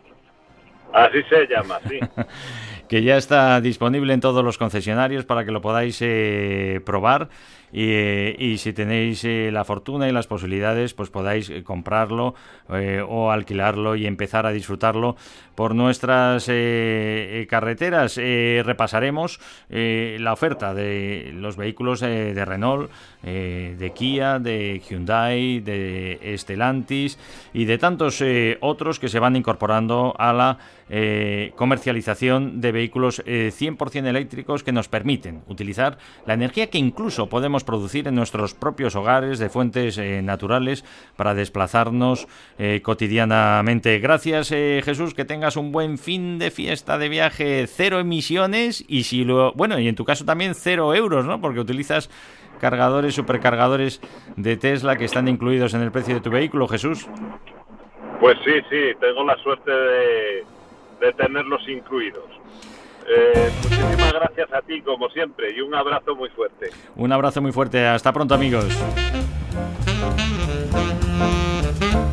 [0.92, 2.00] Así se llama, sí.
[2.90, 6.04] que ya está disponible en todos los concesionarios para que lo podáis
[6.84, 7.30] probar
[7.74, 12.36] y, si tenéis la fortuna y las posibilidades, pues podáis comprarlo
[13.08, 15.16] o alquilarlo y empezar a disfrutarlo
[15.56, 16.46] por nuestras
[17.48, 18.18] carreteras.
[18.18, 22.92] repasaremos la oferta de los vehículos de Renault,
[23.24, 27.18] de Kia, de Hyundai, de Stellantis
[27.54, 28.24] y de tantos
[28.62, 30.58] otros que se van incorporando a la
[30.90, 37.30] eh, comercialización de vehículos 100% eh, eléctricos que nos permiten utilizar la energía que incluso
[37.30, 40.86] podemos producir en nuestros propios hogares de fuentes eh, naturales
[41.16, 42.28] para desplazarnos
[42.82, 44.00] cotidianamente.
[44.00, 49.24] Gracias Jesús, que tengas un buen fin de fiesta de viaje, cero emisiones y si
[49.24, 51.42] lo, bueno, y en tu caso también cero euros, ¿no?
[51.42, 52.10] Porque utilizas
[52.60, 54.02] cargadores, supercargadores
[54.38, 57.08] de Tesla que están incluidos en el precio de tu vehículo, Jesús.
[58.20, 60.46] Pues sí, sí, tengo la suerte de,
[61.02, 62.24] de tenerlos incluidos.
[63.08, 66.70] Eh, muchísimas gracias a ti, como siempre, y un abrazo muy fuerte.
[66.96, 67.86] Un abrazo muy fuerte.
[67.86, 68.66] Hasta pronto, amigos.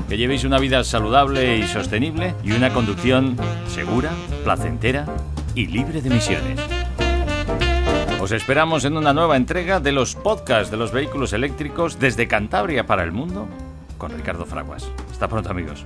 [0.08, 3.36] Que llevéis una vida saludable y sostenible y una conducción
[3.68, 4.10] segura,
[4.42, 5.06] placentera
[5.54, 6.60] y libre de emisiones.
[8.20, 12.86] Os esperamos en una nueva entrega de los podcasts de los vehículos eléctricos desde Cantabria
[12.86, 13.48] para el mundo
[13.96, 14.90] con Ricardo Fraguas.
[15.10, 15.84] Hasta pronto amigos.